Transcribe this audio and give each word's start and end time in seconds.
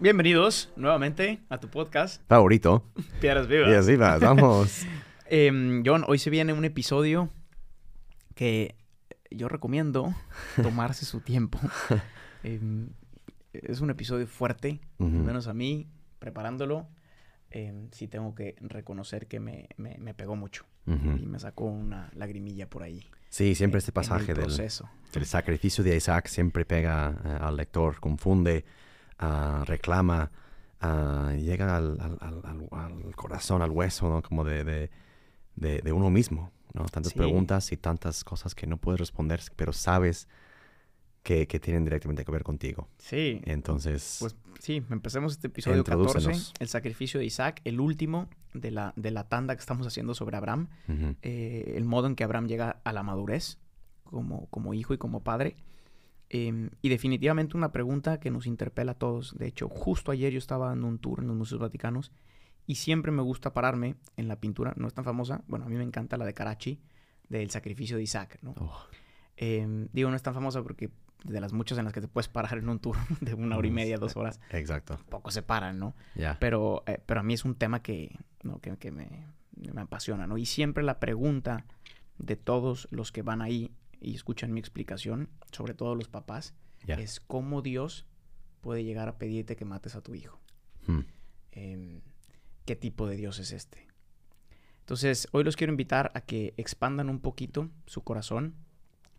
Bienvenidos 0.00 0.70
nuevamente 0.76 1.40
a 1.48 1.58
tu 1.58 1.68
podcast, 1.68 2.22
Favorito. 2.28 2.84
Piedras 3.20 3.48
Vivas. 3.48 3.70
Así 3.74 3.96
va, 3.96 4.18
vamos. 4.18 4.86
Em, 5.30 5.82
John, 5.84 6.04
hoy 6.08 6.18
se 6.18 6.30
viene 6.30 6.54
un 6.54 6.64
episodio 6.64 7.28
que 8.34 8.76
yo 9.30 9.46
recomiendo 9.48 10.14
tomarse 10.62 11.04
su 11.04 11.20
tiempo. 11.20 11.58
Em, 12.44 12.90
es 13.52 13.80
un 13.82 13.90
episodio 13.90 14.26
fuerte, 14.26 14.80
al 15.00 15.08
menos 15.08 15.48
a 15.48 15.52
mí, 15.54 15.88
preparándolo, 16.20 16.88
em, 17.50 17.90
sí 17.90 18.06
tengo 18.08 18.34
que 18.34 18.54
reconocer 18.60 19.26
que 19.26 19.40
me, 19.40 19.68
me- 19.76 19.98
me 19.98 20.14
pegó 20.14 20.36
mucho 20.36 20.64
y 20.86 21.26
me 21.26 21.38
sacó 21.38 21.64
una 21.66 22.10
lagrimilla 22.14 22.70
por 22.70 22.82
ahí. 22.84 23.04
Sí, 23.28 23.54
siempre 23.54 23.78
este 23.78 23.92
pasaje 23.92 24.32
del 24.32 25.26
sacrificio 25.26 25.84
de 25.84 25.94
Isaac 25.96 26.28
siempre 26.28 26.64
pega 26.64 27.14
eh, 27.24 27.36
al 27.40 27.56
lector, 27.58 28.00
confunde, 28.00 28.64
ah, 29.18 29.64
reclama, 29.66 30.30
ah, 30.80 31.32
llega 31.36 31.76
al, 31.76 31.98
al- 32.00 32.18
al- 32.20 32.40
al- 32.44 32.68
al 33.06 33.16
corazón, 33.16 33.62
al 33.62 33.70
hueso, 33.70 34.08
¿no? 34.08 34.22
Como 34.22 34.44
de, 34.44 34.64
de- 34.64 34.90
de- 35.56 35.80
de 35.82 35.92
uno 35.92 36.10
mismo, 36.10 36.52
¿no? 36.74 36.84
Tantas 36.86 37.12
Sí. 37.12 37.18
preguntas 37.18 37.72
y 37.72 37.76
tantas 37.76 38.22
cosas 38.24 38.54
que 38.54 38.66
no 38.66 38.76
puedes 38.76 39.00
responder, 39.00 39.40
pero 39.56 39.72
sabes 39.72 40.28
que, 41.22 41.46
que 41.46 41.58
tienen 41.60 41.84
directamente 41.84 42.24
que 42.24 42.30
ver 42.32 42.42
contigo. 42.44 42.88
Sí. 42.98 43.40
Entonces, 43.44 44.16
Pues 44.20 44.36
sí, 44.60 44.82
empecemos 44.88 45.32
este 45.32 45.48
episodio 45.48 45.84
14, 45.84 46.18
Introdúcenos. 46.18 46.54
el 46.58 46.68
sacrificio 46.68 47.20
de 47.20 47.26
Isaac, 47.26 47.60
el 47.64 47.80
último 47.80 48.28
de 48.54 48.70
la, 48.70 48.92
de 48.96 49.10
la 49.10 49.28
tanda 49.28 49.54
que 49.54 49.60
estamos 49.60 49.86
haciendo 49.86 50.14
sobre 50.14 50.36
Abraham. 50.36 50.68
eh, 51.22 51.74
el 51.76 51.84
modo 51.84 52.06
en 52.06 52.14
que 52.14 52.24
Abraham 52.24 52.46
llega 52.46 52.80
a 52.84 52.92
la 52.92 53.02
madurez 53.02 53.58
como, 54.04 54.46
como 54.46 54.72
hijo 54.74 54.94
y 54.94 54.98
como 54.98 55.22
padre. 55.22 55.56
Em, 56.30 56.70
y 56.82 56.88
definitivamente 56.90 57.56
una 57.56 57.72
pregunta 57.72 58.20
que 58.20 58.30
nos 58.30 58.46
interpela 58.46 58.92
a 58.92 58.98
todos. 58.98 59.36
De 59.38 59.46
hecho, 59.46 59.68
justo 59.68 60.12
ayer 60.12 60.32
yo 60.32 60.38
estaba 60.38 60.68
dando 60.68 60.86
un 60.86 60.98
tour 60.98 61.20
en 61.20 61.28
los 61.28 61.36
museos 61.36 61.60
vaticanos 61.60 62.12
y 62.66 62.74
siempre 62.74 63.10
me 63.12 63.22
gusta 63.22 63.54
pararme 63.54 63.96
en 64.16 64.28
la 64.28 64.36
pintura, 64.36 64.74
no 64.76 64.86
es 64.86 64.94
tan 64.94 65.04
famosa, 65.04 65.42
bueno, 65.48 65.64
a 65.64 65.68
mí 65.68 65.76
me 65.76 65.84
encanta 65.84 66.18
la 66.18 66.26
de 66.26 66.34
Karachi, 66.34 66.80
del 67.30 67.50
sacrificio 67.50 67.96
de 67.96 68.02
Isaac, 68.02 68.38
¿no? 68.42 68.54
oh, 68.58 68.86
Em, 69.40 69.88
digo, 69.92 70.10
no 70.10 70.16
es 70.16 70.22
tan 70.22 70.34
famosa 70.34 70.62
porque 70.62 70.90
de 71.24 71.40
las 71.40 71.52
muchas 71.52 71.78
en 71.78 71.84
las 71.84 71.92
que 71.92 72.00
te 72.00 72.08
puedes 72.08 72.28
parar 72.28 72.58
en 72.58 72.68
un 72.68 72.80
tour 72.80 72.96
de 73.20 73.34
una 73.34 73.56
hora 73.56 73.68
y 73.68 73.70
media, 73.70 73.96
dos 73.96 74.16
horas, 74.16 74.40
exacto, 74.50 74.98
poco 75.08 75.30
se 75.30 75.42
paran, 75.42 75.78
¿no? 75.78 75.94
Pero, 76.40 76.82
eh, 76.86 77.00
pero 77.06 77.20
a 77.20 77.22
mí 77.22 77.34
es 77.34 77.44
un 77.44 77.54
tema 77.54 77.80
que, 77.80 78.18
¿no? 78.42 78.60
que, 78.60 78.76
que 78.76 78.90
me, 78.90 79.26
me 79.56 79.80
apasiona, 79.80 80.26
¿no? 80.26 80.38
Y 80.38 80.44
siempre 80.46 80.82
la 80.82 80.98
pregunta 80.98 81.64
de 82.18 82.34
todos 82.34 82.88
los 82.90 83.12
que 83.12 83.22
van 83.22 83.40
ahí 83.40 83.70
y 84.00 84.14
escuchan 84.14 84.52
mi 84.52 84.60
explicación, 84.60 85.28
sobre 85.52 85.74
todo 85.74 85.94
los 85.94 86.08
papás, 86.08 86.54
es 86.86 87.20
cómo 87.20 87.62
Dios 87.62 88.06
puede 88.60 88.84
llegar 88.84 89.08
a 89.08 89.18
pedirte 89.18 89.56
que 89.56 89.64
mates 89.64 89.94
a 89.94 90.00
tu 90.00 90.14
hijo. 90.14 90.40
Mm, 90.86 91.00
Em, 91.52 92.00
¿Qué 92.64 92.76
tipo 92.76 93.08
de 93.08 93.16
Dios 93.16 93.38
es 93.38 93.52
este? 93.52 93.88
Entonces, 94.80 95.26
hoy 95.32 95.42
los 95.42 95.56
quiero 95.56 95.72
invitar 95.72 96.12
a 96.14 96.20
que 96.20 96.54
expandan 96.56 97.08
un 97.08 97.20
poquito 97.20 97.70
su 97.86 98.02
corazón, 98.02 98.54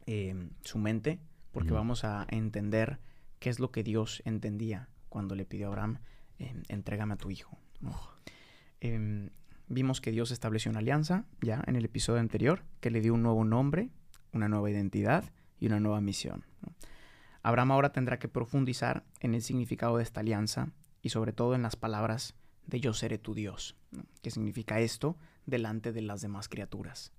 em, 0.06 0.52
su 0.62 0.78
mente, 0.78 1.20
porque 1.52 1.72
vamos 1.72 2.04
a 2.04 2.26
entender 2.30 3.00
qué 3.40 3.50
es 3.50 3.60
lo 3.60 3.72
que 3.72 3.84
Dios 3.84 4.22
entendía 4.24 4.88
cuando 5.10 5.36
le 5.36 5.46
pidió 5.46 5.66
a 5.66 5.70
Abraham, 5.70 6.00
em, 6.38 6.64
entrégame 6.70 7.16
a 7.16 7.18
tu 7.18 7.30
hijo. 7.30 7.58
vimos 9.68 10.02
que 10.02 10.12
Dios 10.12 10.32
estableció 10.32 10.72
una 10.72 10.80
alianza 10.80 11.26
ya 11.42 11.64
en 11.68 11.76
el 11.76 11.86
episodio 11.86 12.20
anterior, 12.20 12.64
que 12.80 12.90
le 12.90 13.02
dio 13.02 13.14
un 13.14 13.22
nuevo 13.22 13.44
nombre, 13.44 13.90
una 14.34 14.48
nueva 14.48 14.70
identidad 14.70 15.26
y 15.60 15.68
una 15.68 15.80
nueva 15.80 16.02
misión. 16.02 16.46
Abraham 17.42 17.72
ahora 17.72 17.92
tendrá 17.92 18.20
que 18.20 18.28
profundizar 18.28 19.04
en 19.20 19.34
el 19.34 19.42
significado 19.42 19.98
de 19.98 20.04
esta 20.04 20.20
alianza 20.20 20.70
y 21.02 21.10
sobre 21.10 21.34
todo 21.34 21.56
en 21.56 21.62
las 21.62 21.76
palabras 21.76 22.36
de 22.68 22.80
yo 22.80 22.94
seré 22.94 23.18
tu 23.18 23.34
Dios. 23.34 23.76
¿no? 23.92 24.04
¿Qué 24.22 24.32
significa 24.32 24.80
esto 24.80 25.18
delante 25.46 25.92
de 25.92 26.02
las 26.02 26.22
demás 26.22 26.50
criaturas? 26.50 27.12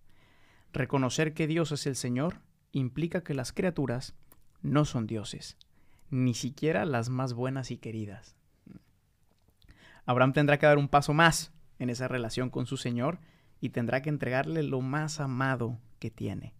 Reconocer 0.72 1.34
que 1.34 1.47
Dios 1.47 1.72
es 1.72 1.87
el 1.87 1.97
Señor 1.97 2.41
implica 2.72 3.22
que 3.22 3.34
las 3.34 3.53
criaturas 3.53 4.15
no 4.62 4.84
son 4.84 5.06
dioses, 5.06 5.56
ni 6.10 6.34
siquiera 6.34 6.84
las 6.84 7.09
más 7.09 7.32
buenas 7.32 7.70
y 7.70 7.78
queridas. 7.78 8.37
Abraham 10.06 10.32
tendrá 10.32 10.59
que 10.59 10.66
dar 10.66 10.78
un 10.78 10.88
paso 10.88 11.15
más 11.15 11.53
en 11.78 11.91
esa 11.91 12.09
relación 12.09 12.50
con 12.50 12.66
su 12.66 12.76
Señor 12.76 13.19
y 13.60 13.70
tendrá 13.70 14.03
que 14.03 14.10
entregarle 14.10 14.62
lo 14.62 14.81
más 14.81 15.20
amado 15.20 15.78
que 15.99 16.10
tiene, 16.10 16.54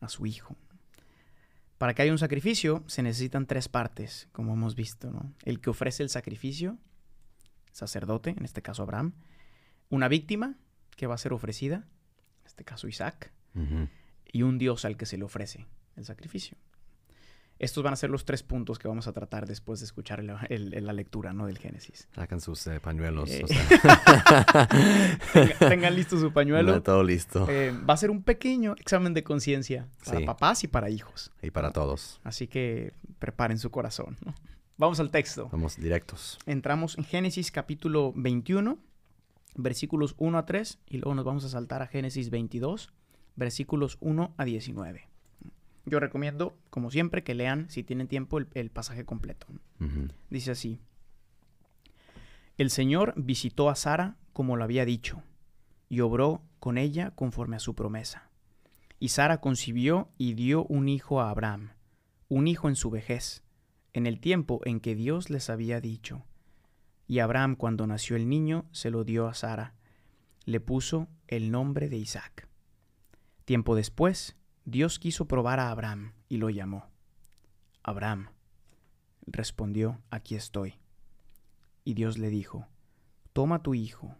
a 0.00 0.08
su 0.08 0.26
Hijo. 0.26 0.56
Para 1.78 1.94
que 1.94 2.02
haya 2.02 2.12
un 2.12 2.18
sacrificio 2.18 2.84
se 2.86 3.02
necesitan 3.02 3.46
tres 3.46 3.68
partes, 3.68 4.28
como 4.32 4.54
hemos 4.54 4.74
visto. 4.74 5.10
¿no? 5.10 5.32
El 5.44 5.60
que 5.60 5.70
ofrece 5.70 6.02
el 6.02 6.08
sacrificio, 6.08 6.78
sacerdote, 7.72 8.30
en 8.30 8.44
este 8.44 8.62
caso 8.62 8.82
Abraham, 8.82 9.12
una 9.90 10.08
víctima 10.08 10.56
que 10.96 11.06
va 11.06 11.14
a 11.14 11.18
ser 11.18 11.32
ofrecida, 11.32 11.76
en 11.76 12.46
este 12.46 12.64
caso 12.64 12.88
Isaac, 12.88 13.32
y 14.30 14.42
un 14.42 14.58
Dios 14.58 14.84
al 14.84 14.96
que 14.96 15.06
se 15.06 15.16
le 15.16 15.24
ofrece 15.24 15.66
el 15.96 16.04
sacrificio. 16.04 16.58
Estos 17.58 17.82
van 17.82 17.94
a 17.94 17.96
ser 17.96 18.10
los 18.10 18.26
tres 18.26 18.42
puntos 18.42 18.78
que 18.78 18.86
vamos 18.86 19.06
a 19.08 19.12
tratar 19.14 19.46
después 19.46 19.80
de 19.80 19.86
escuchar 19.86 20.20
el- 20.50 20.84
la 20.86 20.92
lectura 20.92 21.32
¿no? 21.32 21.46
del 21.46 21.56
Génesis. 21.58 22.06
Sacan 22.14 22.40
sus 22.40 22.66
eh, 22.66 22.80
pañuelos. 22.80 23.30
Eh, 23.30 23.44
o 23.44 23.46
sea. 23.48 24.68
Tengan, 25.32 25.58
tengan 25.70 25.94
listo 25.94 26.18
su 26.18 26.32
pañuelo. 26.32 26.72
No, 26.74 26.82
todo 26.82 27.02
listo. 27.02 27.46
Eh, 27.48 27.72
va 27.88 27.94
a 27.94 27.96
ser 27.96 28.10
un 28.10 28.22
pequeño 28.22 28.74
examen 28.78 29.14
de 29.14 29.22
conciencia 29.24 29.88
para 30.04 30.18
Sí. 30.18 30.24
papás 30.26 30.64
y 30.64 30.68
para 30.68 30.90
hijos. 30.90 31.32
y 31.42 31.50
para 31.50 31.72
todos. 31.72 32.20
Así 32.24 32.46
que 32.46 32.92
preparen 33.18 33.58
su 33.58 33.70
corazón. 33.70 34.16
¿no? 34.24 34.34
Vamos 34.76 35.00
al 35.00 35.10
texto. 35.10 35.48
Vamos 35.50 35.76
directos. 35.76 36.38
Entramos 36.46 36.98
en 36.98 37.04
Génesis 37.04 37.50
capítulo 37.50 38.12
21, 38.14 38.78
versículos 39.54 40.14
1 40.18 40.36
a 40.36 40.44
3, 40.44 40.78
y 40.88 40.98
luego 40.98 41.14
nos 41.14 41.24
vamos 41.24 41.44
a 41.44 41.48
saltar 41.48 41.80
a 41.80 41.86
Génesis 41.86 42.28
22, 42.28 42.92
versículos 43.36 43.96
1 44.00 44.34
a 44.36 44.44
19. 44.44 45.08
Yo 45.86 46.00
recomiendo, 46.00 46.58
como 46.68 46.90
siempre, 46.90 47.22
que 47.22 47.34
lean, 47.34 47.70
si 47.70 47.84
tienen 47.84 48.08
tiempo, 48.08 48.38
el, 48.38 48.48
el 48.54 48.70
pasaje 48.70 49.04
completo. 49.04 49.46
Dice 50.30 50.50
así. 50.50 50.80
El 52.58 52.70
Señor 52.70 53.14
visitó 53.16 53.70
a 53.70 53.76
Sara 53.76 54.16
como 54.32 54.56
lo 54.56 54.64
había 54.64 54.84
dicho, 54.84 55.22
y 55.88 56.00
obró 56.00 56.42
con 56.58 56.76
ella 56.76 57.12
conforme 57.12 57.56
a 57.56 57.60
su 57.60 57.74
promesa. 57.74 58.30
Y 58.98 59.08
Sara 59.08 59.40
concibió 59.40 60.10
y 60.18 60.34
dio 60.34 60.64
un 60.64 60.88
hijo 60.88 61.20
a 61.20 61.30
Abraham, 61.30 61.70
un 62.28 62.48
hijo 62.48 62.68
en 62.68 62.76
su 62.76 62.90
vejez, 62.90 63.44
en 63.92 64.06
el 64.06 64.20
tiempo 64.20 64.60
en 64.64 64.80
que 64.80 64.94
Dios 64.94 65.30
les 65.30 65.48
había 65.48 65.80
dicho. 65.80 66.24
Y 67.06 67.20
Abraham, 67.20 67.56
cuando 67.56 67.86
nació 67.86 68.16
el 68.16 68.28
niño, 68.28 68.66
se 68.72 68.90
lo 68.90 69.04
dio 69.04 69.28
a 69.28 69.34
Sara. 69.34 69.74
Le 70.44 70.60
puso 70.60 71.08
el 71.28 71.50
nombre 71.50 71.88
de 71.88 71.96
Isaac. 71.96 72.48
Tiempo 73.44 73.76
después, 73.76 74.36
Dios 74.68 74.98
quiso 74.98 75.28
probar 75.28 75.60
a 75.60 75.70
Abraham 75.70 76.12
y 76.28 76.38
lo 76.38 76.50
llamó. 76.50 76.90
Abraham 77.84 78.30
respondió, 79.24 80.02
aquí 80.10 80.34
estoy. 80.34 80.80
Y 81.84 81.94
Dios 81.94 82.18
le 82.18 82.30
dijo, 82.30 82.66
toma 83.32 83.62
tu 83.62 83.74
hijo, 83.74 84.16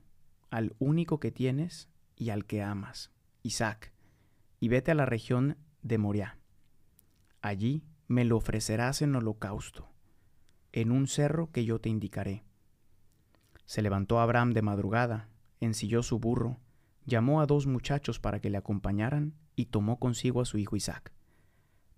al 0.51 0.77
único 0.79 1.19
que 1.19 1.33
tienes 1.33 1.89
y 2.15 2.31
al 2.31 2.47
que 2.47 2.63
amas, 2.63 3.11
Isaac, 3.43 3.93
y 4.61 4.69
vete 4.69 4.93
a 4.93 4.95
la 4.95 5.05
región 5.05 5.57
de 5.83 5.99
Moriah. 5.99 6.39
Allí 7.41 7.83
me 8.07 8.25
lo 8.25 8.37
ofrecerás 8.37 9.03
en 9.03 9.17
holocausto, 9.17 9.89
en 10.71 10.93
un 10.93 11.09
cerro 11.09 11.51
que 11.51 11.65
yo 11.65 11.81
te 11.81 11.89
indicaré. 11.89 12.45
Se 13.65 13.83
levantó 13.83 14.21
Abraham 14.21 14.53
de 14.53 14.63
madrugada, 14.63 15.29
ensilló 15.59 16.05
su 16.05 16.21
burro, 16.21 16.61
llamó 17.05 17.41
a 17.41 17.47
dos 17.47 17.67
muchachos 17.67 18.21
para 18.21 18.39
que 18.39 18.49
le 18.49 18.59
acompañaran 18.59 19.35
y 19.57 19.67
tomó 19.67 19.99
consigo 19.99 20.41
a 20.41 20.45
su 20.45 20.59
hijo 20.59 20.77
Isaac. 20.77 21.13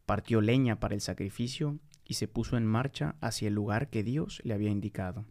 Partió 0.07 0.41
leña 0.41 0.81
para 0.81 0.95
el 0.95 1.01
sacrificio 1.01 1.79
y 2.05 2.15
se 2.15 2.29
puso 2.29 2.57
en 2.57 2.65
marcha 2.65 3.17
hacia 3.21 3.49
el 3.49 3.55
lugar 3.55 3.91
que 3.91 4.03
Dios 4.03 4.41
le 4.45 4.55
había 4.55 4.71
indicado. 4.71 5.27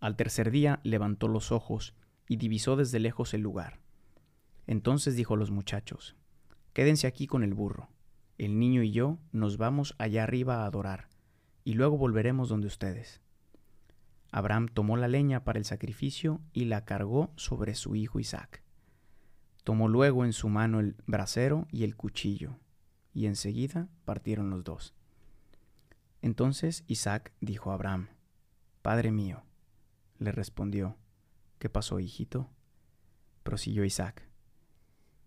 Al 0.00 0.16
tercer 0.16 0.50
día 0.50 0.80
levantó 0.82 1.28
los 1.28 1.52
ojos 1.52 1.94
y 2.28 2.36
divisó 2.36 2.74
desde 2.76 2.98
lejos 2.98 3.34
el 3.34 3.42
lugar. 3.42 3.78
Entonces 4.66 5.14
dijo 5.14 5.34
a 5.34 5.36
los 5.36 5.50
muchachos, 5.50 6.16
Quédense 6.72 7.06
aquí 7.06 7.26
con 7.26 7.42
el 7.42 7.54
burro. 7.54 7.88
El 8.36 8.58
niño 8.58 8.82
y 8.82 8.90
yo 8.90 9.18
nos 9.32 9.56
vamos 9.56 9.94
allá 9.98 10.24
arriba 10.24 10.62
a 10.62 10.66
adorar, 10.66 11.08
y 11.64 11.74
luego 11.74 11.96
volveremos 11.96 12.48
donde 12.48 12.66
ustedes. 12.66 13.22
Abraham 14.30 14.68
tomó 14.68 14.98
la 14.98 15.08
leña 15.08 15.44
para 15.44 15.58
el 15.58 15.64
sacrificio 15.64 16.42
y 16.52 16.66
la 16.66 16.84
cargó 16.84 17.32
sobre 17.36 17.74
su 17.74 17.96
hijo 17.96 18.20
Isaac. 18.20 18.65
Tomó 19.66 19.88
luego 19.88 20.24
en 20.24 20.32
su 20.32 20.48
mano 20.48 20.78
el 20.78 20.94
brasero 21.08 21.66
y 21.72 21.82
el 21.82 21.96
cuchillo, 21.96 22.56
y 23.12 23.26
enseguida 23.26 23.88
partieron 24.04 24.48
los 24.48 24.62
dos. 24.62 24.94
Entonces 26.22 26.84
Isaac 26.86 27.32
dijo 27.40 27.72
a 27.72 27.74
Abraham, 27.74 28.06
Padre 28.80 29.10
mío. 29.10 29.42
Le 30.18 30.30
respondió, 30.30 30.96
¿Qué 31.58 31.68
pasó, 31.68 31.98
hijito? 31.98 32.48
Prosiguió 33.42 33.84
Isaac, 33.84 34.28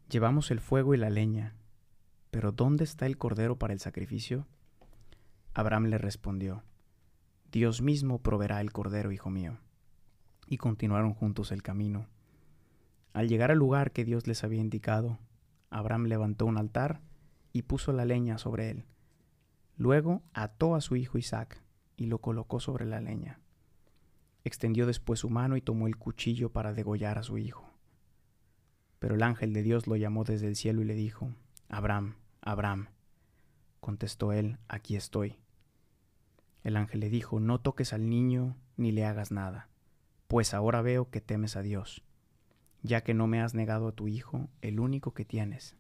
Llevamos 0.10 0.52
el 0.52 0.62
fuego 0.62 0.94
y 0.94 0.98
la 0.98 1.10
leña, 1.10 1.58
pero 2.32 2.54
¿dónde 2.54 2.86
está 2.86 3.08
el 3.08 3.18
cordero 3.18 3.60
para 3.60 3.74
el 3.74 3.82
sacrificio? 3.82 4.48
Abraham 5.54 5.88
le 5.88 5.98
respondió, 5.98 6.64
Dios 7.52 7.82
mismo 7.82 8.20
proveerá 8.20 8.62
el 8.62 8.72
cordero, 8.72 9.12
hijo 9.12 9.30
mío. 9.30 9.58
Y 10.48 10.56
continuaron 10.56 11.14
juntos 11.14 11.52
el 11.52 11.62
camino. 11.62 12.08
Al 13.20 13.28
llegar 13.28 13.52
al 13.52 13.58
lugar 13.58 13.92
que 13.92 14.06
Dios 14.06 14.28
les 14.28 14.46
había 14.46 14.62
indicado, 14.62 15.20
Abraham 15.70 16.06
levantó 16.06 16.46
un 16.46 16.58
altar 16.58 17.02
y 17.52 17.64
puso 17.64 17.92
la 17.92 18.06
leña 18.06 18.38
sobre 18.38 18.70
él. 18.70 18.86
Luego 19.76 20.24
ató 20.32 20.74
a 20.74 20.80
su 20.80 20.96
hijo 20.96 21.18
Isaac 21.18 21.62
y 21.98 22.06
lo 22.06 22.20
colocó 22.20 22.62
sobre 22.62 22.86
la 22.86 23.02
leña. 23.02 23.42
Extendió 24.46 24.86
después 24.86 25.20
su 25.20 25.30
mano 25.30 25.58
y 25.58 25.62
tomó 25.62 25.88
el 25.88 25.98
cuchillo 25.98 26.54
para 26.54 26.72
degollar 26.72 27.18
a 27.18 27.24
su 27.24 27.38
hijo. 27.38 27.70
Pero 29.00 29.16
el 29.16 29.24
ángel 29.24 29.52
de 29.52 29.64
Dios 29.64 29.86
lo 29.86 29.98
llamó 29.98 30.24
desde 30.24 30.48
el 30.48 30.56
cielo 30.56 30.82
y 30.82 30.86
le 30.86 30.96
dijo, 30.96 31.30
Abraham, 31.68 32.16
Abraham. 32.40 32.88
Contestó 33.82 34.32
él, 34.32 34.60
aquí 34.70 34.96
estoy. 34.96 35.36
El 36.64 36.78
ángel 36.78 37.02
le 37.02 37.10
dijo, 37.10 37.42
no 37.42 37.60
toques 37.60 37.92
al 37.92 38.10
niño 38.10 38.56
ni 38.78 38.94
le 38.94 39.04
hagas 39.04 39.30
nada, 39.34 39.68
pues 40.30 40.54
ahora 40.54 40.82
veo 40.82 41.10
que 41.10 41.20
temes 41.20 41.58
a 41.58 41.62
Dios, 41.62 42.02
ya 42.82 43.02
que 43.02 43.14
no 43.14 43.28
me 43.28 43.42
has 43.42 43.54
negado 43.54 43.90
a 43.90 43.92
tu 43.92 44.08
hijo, 44.08 44.50
el 44.62 44.80
único 44.80 45.14
que 45.14 45.26
tienes. 45.26 45.76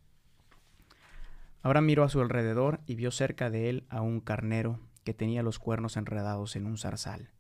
Abraham 1.62 1.86
miró 1.86 2.04
a 2.04 2.10
su 2.10 2.22
alrededor 2.22 2.80
y 2.86 2.96
vio 2.96 3.12
cerca 3.12 3.50
de 3.50 3.70
él 3.70 3.86
a 3.90 4.02
un 4.02 4.22
carnero 4.22 4.80
que 5.04 5.14
tenía 5.14 5.44
los 5.44 5.60
cuernos 5.60 5.98
enredados 5.98 6.56
en 6.56 6.66
un 6.66 6.78
zarzal. 6.78 7.32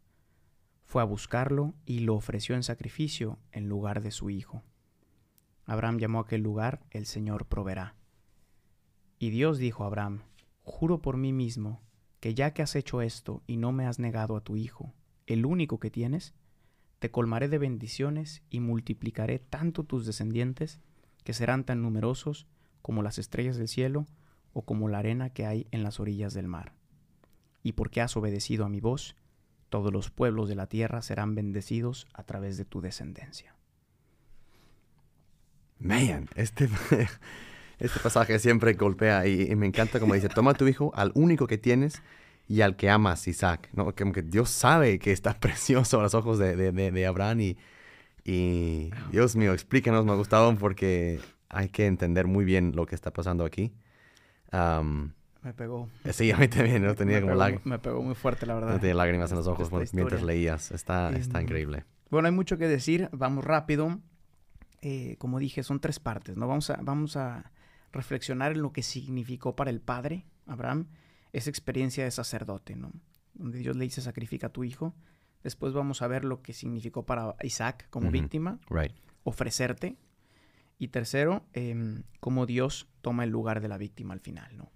Fue 0.85 1.01
a 1.01 1.05
buscarlo 1.05 1.73
y 1.85 1.99
lo 1.99 2.15
ofreció 2.15 2.55
en 2.55 2.63
sacrificio 2.63 3.37
en 3.51 3.69
lugar 3.69 4.01
de 4.01 4.11
su 4.11 4.29
hijo. 4.29 4.63
Abraham 5.65 5.99
llamó 5.99 6.19
a 6.19 6.23
aquel 6.23 6.41
lugar 6.41 6.81
el 6.89 7.05
Señor 7.05 7.45
proveerá. 7.45 7.95
Y 9.19 9.29
Dios 9.29 9.59
dijo 9.59 9.83
a 9.83 9.87
Abraham, 9.87 10.23
Juro 10.63 11.01
por 11.01 11.15
mí 11.15 11.31
mismo, 11.31 11.81
que 12.19 12.33
ya 12.33 12.53
que 12.53 12.61
has 12.61 12.75
hecho 12.75 13.01
esto 13.01 13.43
y 13.47 13.57
no 13.57 13.71
me 13.71 13.85
has 13.85 13.99
negado 13.99 14.35
a 14.35 14.41
tu 14.41 14.55
hijo, 14.55 14.93
el 15.27 15.45
único 15.45 15.79
que 15.79 15.91
tienes, 15.91 16.33
te 16.99 17.11
colmaré 17.11 17.47
de 17.47 17.57
bendiciones 17.57 18.43
y 18.49 18.59
multiplicaré 18.59 19.39
tanto 19.39 19.83
tus 19.83 20.05
descendientes 20.05 20.79
que 21.23 21.33
serán 21.33 21.63
tan 21.63 21.81
numerosos 21.81 22.47
como 22.81 23.03
las 23.03 23.17
estrellas 23.17 23.57
del 23.57 23.67
cielo 23.67 24.05
o 24.53 24.63
como 24.63 24.89
la 24.89 24.99
arena 24.99 25.29
que 25.29 25.45
hay 25.45 25.67
en 25.71 25.83
las 25.83 25.99
orillas 25.99 26.33
del 26.33 26.47
mar. 26.47 26.73
Y 27.63 27.73
porque 27.73 28.01
has 28.01 28.15
obedecido 28.17 28.65
a 28.65 28.69
mi 28.69 28.79
voz, 28.79 29.15
todos 29.69 29.93
los 29.93 30.09
pueblos 30.09 30.49
de 30.49 30.55
la 30.55 30.67
tierra 30.67 31.01
serán 31.01 31.35
bendecidos 31.35 32.07
a 32.13 32.23
través 32.23 32.57
de 32.57 32.65
tu 32.65 32.81
descendencia. 32.81 33.55
Man, 35.79 36.27
este, 36.35 36.67
este 37.79 37.99
pasaje 38.01 38.39
siempre 38.39 38.73
golpea 38.73 39.27
y, 39.27 39.55
me 39.55 39.67
encanta 39.67 39.99
como 39.99 40.15
dice, 40.15 40.27
toma 40.27 40.51
a 40.51 40.55
tu 40.55 40.67
hijo, 40.67 40.91
al 40.95 41.11
único 41.15 41.47
que 41.47 41.57
tienes 41.57 42.01
y 42.49 42.61
al 42.61 42.75
que 42.75 42.89
amas, 42.89 43.27
Isaac. 43.27 43.69
¿no? 43.73 43.93
Como 43.95 44.11
que 44.11 44.23
Dios 44.23 44.49
sabe 44.49 44.97
que 44.99 45.11
está 45.13 45.33
precioso 45.39 45.99
a 45.99 46.03
los 46.03 46.15
ojos 46.15 46.39
de, 46.39 46.55
de, 46.71 47.05
Abraham 47.05 47.41
y, 47.41 47.57
y, 48.25 48.89
Dios 49.11 49.35
mío, 49.37 49.53
explícanos, 49.53 50.03
me 50.03 50.11
ha 50.11 50.15
gustado 50.15 50.53
porque 50.57 51.21
hay 51.47 51.69
que 51.69 51.85
entender 51.85 52.27
muy 52.27 52.43
bien 52.43 52.73
lo 52.75 52.87
que 52.87 52.95
está 52.95 53.13
pasando 53.13 53.45
aquí. 53.45 53.71
me 54.51 55.53
pegó. 55.53 55.87
Eh, 56.03 56.11
sí, 56.11 56.31
a 56.31 56.37
mí 56.37 56.47
también, 56.47 56.83
no 56.83 56.95
tenía 56.95 57.21
como 57.21 57.35
lágrimas. 57.35 57.65
Me 57.65 57.77
pegó 57.77 58.01
muy 58.01 58.15
fuerte, 58.15 58.47
la 58.47 58.55
verdad. 58.55 58.73
No 58.73 58.79
tenía 58.79 58.95
lágrimas 58.95 59.29
en 59.29 59.37
los 59.37 59.47
ojos 59.47 59.71
mientras 59.93 60.23
leías. 60.23 60.71
Está, 60.71 61.11
está 61.11 61.41
increíble. 61.41 61.85
Bueno, 62.09 62.27
hay 62.27 62.33
mucho 62.33 62.57
que 62.57 62.67
decir. 62.67 63.09
Vamos 63.11 63.45
rápido. 63.45 63.99
Eh, 64.81 65.17
como 65.19 65.37
dije, 65.37 65.61
son 65.61 65.79
tres 65.79 65.99
partes, 65.99 66.35
¿no? 66.35 66.47
Vamos 66.47 66.71
a, 66.71 66.79
vamos 66.81 67.15
a 67.15 67.51
reflexionar 67.91 68.53
en 68.53 68.61
lo 68.63 68.71
que 68.71 68.81
significó 68.81 69.55
para 69.55 69.69
el 69.69 69.81
padre, 69.81 70.25
Abraham, 70.47 70.87
esa 71.33 71.49
experiencia 71.49 72.03
de 72.03 72.11
sacerdote, 72.11 72.75
¿no? 72.75 72.91
Donde 73.33 73.59
Dios 73.59 73.75
le 73.75 73.85
dice, 73.85 74.01
sacrifica 74.01 74.47
a 74.47 74.53
tu 74.53 74.63
hijo. 74.63 74.95
Después 75.43 75.73
vamos 75.73 76.01
a 76.01 76.07
ver 76.07 76.25
lo 76.25 76.41
que 76.41 76.53
significó 76.53 77.05
para 77.05 77.35
Isaac 77.41 77.87
como 77.89 78.11
víctima, 78.11 78.59
ofrecerte. 79.23 79.97
Y 80.77 80.89
tercero, 80.89 81.45
eh, 81.53 82.03
cómo 82.19 82.45
Dios 82.45 82.87
toma 83.01 83.25
el 83.25 83.29
lugar 83.29 83.61
de 83.61 83.67
la 83.67 83.77
víctima 83.77 84.13
al 84.13 84.21
final, 84.21 84.55
¿no? 84.57 84.71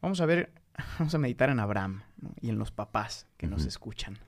Vamos 0.00 0.20
a 0.20 0.26
ver, 0.26 0.52
vamos 0.98 1.14
a 1.14 1.18
meditar 1.18 1.50
en 1.50 1.60
Abraham 1.60 2.02
y 2.40 2.48
en 2.48 2.58
los 2.58 2.70
papás 2.70 3.26
que 3.36 3.46
nos 3.46 3.64
escuchan, 3.64 4.18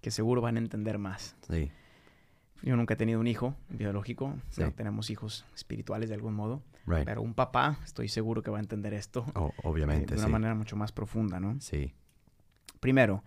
que 0.00 0.10
seguro 0.10 0.40
van 0.40 0.56
a 0.56 0.60
entender 0.60 0.98
más. 0.98 1.36
Sí. 1.48 1.70
Yo 2.62 2.76
nunca 2.76 2.94
he 2.94 2.96
tenido 2.96 3.20
un 3.20 3.26
hijo 3.26 3.56
biológico, 3.68 4.36
tenemos 4.76 5.10
hijos 5.10 5.46
espirituales 5.54 6.08
de 6.08 6.16
algún 6.16 6.34
modo, 6.34 6.62
pero 7.04 7.22
un 7.22 7.34
papá 7.34 7.78
estoy 7.84 8.08
seguro 8.08 8.42
que 8.42 8.50
va 8.50 8.58
a 8.58 8.60
entender 8.60 8.94
esto 8.94 9.26
oh, 9.34 9.52
obviamente, 9.62 10.14
eh, 10.14 10.16
de 10.16 10.22
una 10.22 10.28
manera 10.30 10.54
mucho 10.54 10.76
más 10.76 10.92
profunda, 10.92 11.40
¿no? 11.40 11.60
Sí. 11.60 11.94
Primero, 12.80 13.24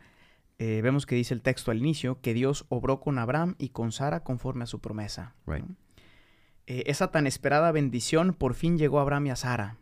eh, 0.59 0.81
vemos 0.81 1.05
que 1.05 1.15
dice 1.15 1.33
el 1.33 1.41
texto 1.41 1.71
al 1.71 1.79
inicio 1.79 2.21
que 2.21 2.33
Dios 2.33 2.65
obró 2.69 2.99
con 2.99 3.17
Abraham 3.17 3.55
y 3.57 3.69
con 3.69 3.91
Sara 3.91 4.23
conforme 4.23 4.63
a 4.63 4.67
su 4.67 4.79
promesa. 4.79 5.33
Eh, 6.67 6.83
esa 6.85 7.11
tan 7.11 7.25
esperada 7.25 7.71
bendición 7.71 8.33
por 8.33 8.53
fin 8.53 8.77
llegó 8.77 8.99
a 8.99 9.01
Abraham 9.01 9.27
y 9.27 9.29
a 9.31 9.35
Sara. 9.35 9.77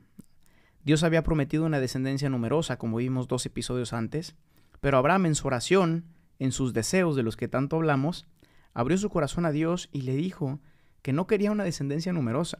Dios 0.84 1.04
había 1.04 1.24
prometido 1.24 1.66
una 1.66 1.80
descendencia 1.80 2.30
numerosa, 2.30 2.78
como 2.78 2.98
vimos 2.98 3.28
dos 3.28 3.46
episodios 3.46 3.92
antes, 3.92 4.36
pero 4.80 4.98
Abraham 4.98 5.28
en 5.28 5.36
su 5.36 5.48
oración, 5.48 6.06
en 6.40 6.52
sus 6.52 6.74
deseos 6.74 7.16
de 7.16 7.24
los 7.24 7.36
que 7.36 7.50
tanto 7.50 7.76
hablamos, 7.76 8.26
abrió 8.74 8.98
su 8.98 9.10
corazón 9.10 9.46
a 9.46 9.52
Dios 9.52 9.90
y 9.92 10.04
le 10.04 10.16
dijo 10.16 10.60
que 11.02 11.12
no 11.14 11.28
quería 11.28 11.52
una 11.52 11.66
descendencia 11.66 12.14
numerosa, 12.14 12.60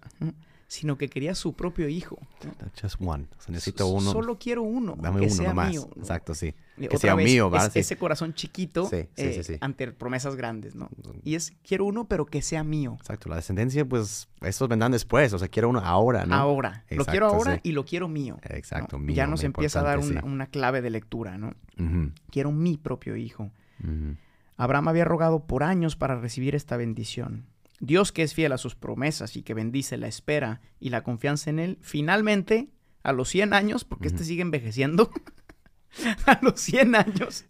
sino 0.70 1.00
que 1.00 1.10
quería 1.10 1.34
su 1.34 1.54
propio 1.54 1.90
hijo. 1.90 2.20
Just 2.80 2.98
one. 3.02 3.26
necesito 3.48 3.88
uno. 3.88 4.12
Solo 4.12 4.38
quiero 4.38 4.62
uno. 4.62 4.96
Dame 5.00 5.22
que 5.22 5.26
uno 5.26 5.36
sea 5.36 5.50
nomás. 5.50 5.72
Mío, 5.72 5.90
Exacto, 5.98 6.36
sí. 6.36 6.54
Que 6.78 6.96
sea 7.00 7.16
mío, 7.16 7.50
¿verdad? 7.50 7.72
ese 7.76 7.98
corazón 7.98 8.36
chiquito 8.36 8.88
eh, 8.92 9.58
ante 9.62 9.92
promesas 9.92 10.36
grandes, 10.36 10.76
¿no? 10.76 10.90
Y 11.24 11.34
es, 11.34 11.54
quiero 11.64 11.86
uno, 11.86 12.08
pero 12.08 12.28
que 12.28 12.44
sea 12.44 12.64
mío. 12.64 12.98
Exacto. 13.00 13.30
La 13.30 13.38
descendencia, 13.38 13.84
pues, 13.84 14.30
estos 14.42 14.70
vendrán 14.70 14.92
después. 14.92 15.34
O 15.34 15.40
sea, 15.40 15.48
quiero 15.48 15.70
uno 15.70 15.80
ahora, 15.80 16.28
¿no? 16.28 16.36
Ahora. 16.36 16.86
lo 16.92 17.04
quiero 17.04 17.26
ahora 17.26 17.60
y 17.64 17.72
lo 17.72 17.84
quiero 17.84 18.08
mío. 18.08 18.38
Exacto, 18.44 19.00
mío. 19.00 19.16
Ya 19.16 19.26
nos 19.26 19.44
empieza 19.44 19.80
a 19.80 19.84
dar 19.84 19.98
una, 20.00 20.46
clave 20.46 20.84
de 20.84 20.92
lectura, 20.92 21.40
¿no? 21.40 21.56
Quiero 22.30 22.52
mi 22.52 22.78
propio 22.78 23.16
hijo. 23.16 23.50
Abraham 24.56 24.90
había 24.90 25.06
rogado 25.06 25.48
por 25.48 25.64
años 25.64 25.96
para 25.96 26.20
recibir 26.20 26.54
esta 26.54 26.78
bendición. 26.78 27.48
Dios 27.80 28.12
que 28.12 28.24
es 28.24 28.34
fiel 28.34 28.52
a 28.52 28.58
sus 28.58 28.76
promesas 28.76 29.36
y 29.36 29.44
que 29.44 29.54
bendice 29.54 29.98
la 29.98 30.08
espera 30.08 30.62
y 30.80 30.90
la 30.90 31.04
confianza 31.04 31.50
en 31.50 31.60
Él, 31.60 31.78
finalmente, 31.82 32.70
a 33.04 33.14
los 33.14 33.30
100 33.30 33.54
años, 33.54 33.86
porque 33.86 34.08
este 34.08 34.24
sigue 34.24 34.42
envejeciendo, 34.42 35.10
a 36.26 36.40
los 36.42 36.60
100 36.60 36.96
años. 36.96 37.46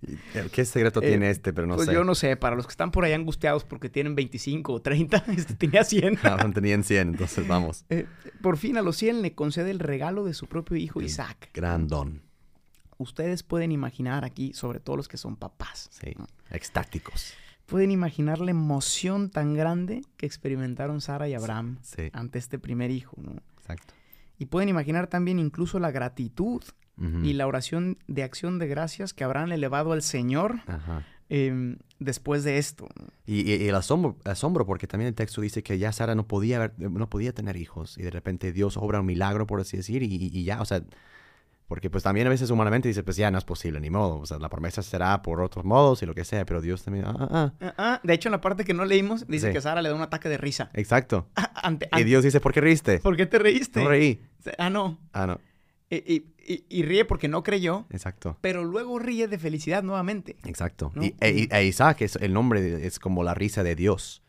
¿Qué 0.51 0.65
secreto 0.65 1.01
tiene 1.01 1.27
eh, 1.27 1.31
este? 1.31 1.53
Pero 1.53 1.67
no 1.67 1.75
pues 1.75 1.87
sé. 1.87 1.93
yo 1.93 2.03
no 2.03 2.15
sé, 2.15 2.35
para 2.37 2.55
los 2.55 2.67
que 2.67 2.71
están 2.71 2.91
por 2.91 3.03
ahí 3.03 3.13
angustiados 3.13 3.63
porque 3.63 3.89
tienen 3.89 4.15
25 4.15 4.73
o 4.73 4.81
30, 4.81 5.23
este 5.35 5.55
tenía 5.55 5.83
100. 5.83 6.19
no, 6.23 6.53
tenían 6.53 6.83
100, 6.83 7.09
entonces 7.09 7.47
vamos. 7.47 7.85
Eh, 7.89 8.05
por 8.41 8.57
fin 8.57 8.77
a 8.77 8.81
los 8.81 8.97
100 8.97 9.21
le 9.21 9.33
concede 9.33 9.71
el 9.71 9.79
regalo 9.79 10.25
de 10.25 10.33
su 10.33 10.47
propio 10.47 10.77
hijo 10.77 11.01
Isaac. 11.01 11.49
Gran 11.53 11.87
don 11.87 12.29
ustedes 12.99 13.43
pueden 13.43 13.71
imaginar 13.71 14.25
aquí, 14.25 14.53
sobre 14.53 14.79
todo 14.79 14.97
los 14.97 15.07
que 15.07 15.17
son 15.17 15.35
papás. 15.35 15.89
Sí, 15.91 16.13
extáticos. 16.51 17.33
Pueden 17.69 17.91
imaginar 17.91 18.39
la 18.39 18.51
emoción 18.51 19.29
tan 19.29 19.53
grande 19.53 20.01
que 20.17 20.25
experimentaron 20.25 21.01
Sara 21.01 21.29
y 21.29 21.35
Abraham 21.35 21.77
ante 22.13 22.39
este 22.39 22.57
primer 22.57 22.89
hijo, 22.89 23.15
¿no? 23.21 23.35
Exacto. 23.59 23.93
Y 24.39 24.45
pueden 24.45 24.69
imaginar 24.69 25.07
también 25.07 25.37
incluso 25.37 25.79
la 25.79 25.91
gratitud 25.91 26.63
y 27.23 27.31
la 27.31 27.47
oración 27.47 27.97
de 28.07 28.23
acción 28.23 28.59
de 28.59 28.67
gracias 28.67 29.13
que 29.13 29.23
habrán 29.23 29.53
elevado 29.53 29.93
al 29.93 30.01
Señor 30.01 30.55
em, 31.29 31.77
después 31.99 32.43
de 32.43 32.57
esto. 32.57 32.89
Y, 33.25 33.67
el 33.67 33.75
asombro, 33.75 34.17
asombro, 34.25 34.65
porque 34.65 34.85
también 34.85 35.07
el 35.07 35.15
texto 35.15 35.39
dice 35.39 35.63
que 35.63 35.77
ya 35.77 35.93
Sara 35.93 36.15
no 36.15 36.27
podía, 36.27 36.73
no 36.77 37.09
podía 37.09 37.33
tener 37.33 37.55
hijos 37.55 37.97
y 37.97 38.01
de 38.01 38.11
repente 38.11 38.51
Dios 38.51 38.75
obra 38.75 38.99
un 38.99 39.05
milagro, 39.05 39.47
por 39.47 39.61
así 39.61 39.77
decir, 39.77 40.03
y, 40.03 40.07
y 40.09 40.43
ya, 40.43 40.61
o 40.61 40.65
sea, 40.65 40.83
porque 41.69 41.91
pues 41.91 42.03
también 42.03 42.25
a 42.25 42.31
veces 42.31 42.49
humanamente 42.49 42.87
dice, 42.87 43.03
pues 43.03 43.15
ya 43.15 43.29
no 43.29 43.37
es 43.37 43.45
posible, 43.45 43.79
ni 43.79 43.91
modo. 43.91 44.17
O 44.17 44.25
sea, 44.25 44.39
la 44.39 44.49
promesa 44.49 44.81
será 44.81 45.21
por 45.21 45.39
otros 45.39 45.63
modos 45.63 46.01
y 46.01 46.07
lo 46.07 46.15
que 46.15 46.25
sea, 46.25 46.43
pero 46.43 46.61
Dios 46.61 46.83
también... 46.83 47.05
Ah, 47.05 47.15
ah, 47.19 47.27
ah. 47.31 47.53
ah, 47.61 47.73
ah. 47.77 47.99
de 48.03 48.13
hecho, 48.13 48.27
en 48.27 48.31
la 48.31 48.41
parte 48.41 48.65
que 48.65 48.73
no 48.73 48.85
leímos, 48.85 49.27
dice 49.27 49.53
que 49.53 49.61
Sara 49.61 49.83
le 49.83 49.89
da 49.89 49.95
un 49.95 50.01
ataque 50.01 50.29
de 50.29 50.37
risa. 50.39 50.71
Exacto. 50.73 51.27
y 51.95 52.03
Dios 52.03 52.23
dice, 52.23 52.39
¿por 52.39 52.53
qué 52.53 52.61
reíste? 52.61 52.97
¿Por 52.99 53.15
qué 53.15 53.27
te 53.27 53.37
reíste? 53.37 53.83
No 53.83 53.89
reí. 53.89 54.19
Ah, 54.57 54.71
no. 54.71 54.97
Ah, 55.13 55.27
no. 55.27 55.39
Y, 55.91 55.95
y- 56.47 56.65
y 56.69 56.81
ríe 56.83 57.05
porque 57.05 57.27
no 57.27 57.43
creyó, 57.43 57.85
Exacto. 57.91 58.35
pero 58.41 58.63
luego 58.63 58.97
ríe 58.97 59.27
de 59.27 59.37
felicidad 59.37 59.83
nuevamente. 59.83 60.37
Exacto. 60.45 60.91
¿No? 60.95 61.03
Y, 61.03 61.15
e, 61.21 61.47
e 61.51 61.65
Isaac, 61.65 62.01
es, 62.01 62.15
el 62.15 62.33
nombre 62.33 62.87
es 62.87 62.97
como 62.97 63.23
la 63.23 63.35
risa 63.35 63.61
de 63.61 63.75
Dios. 63.75 64.23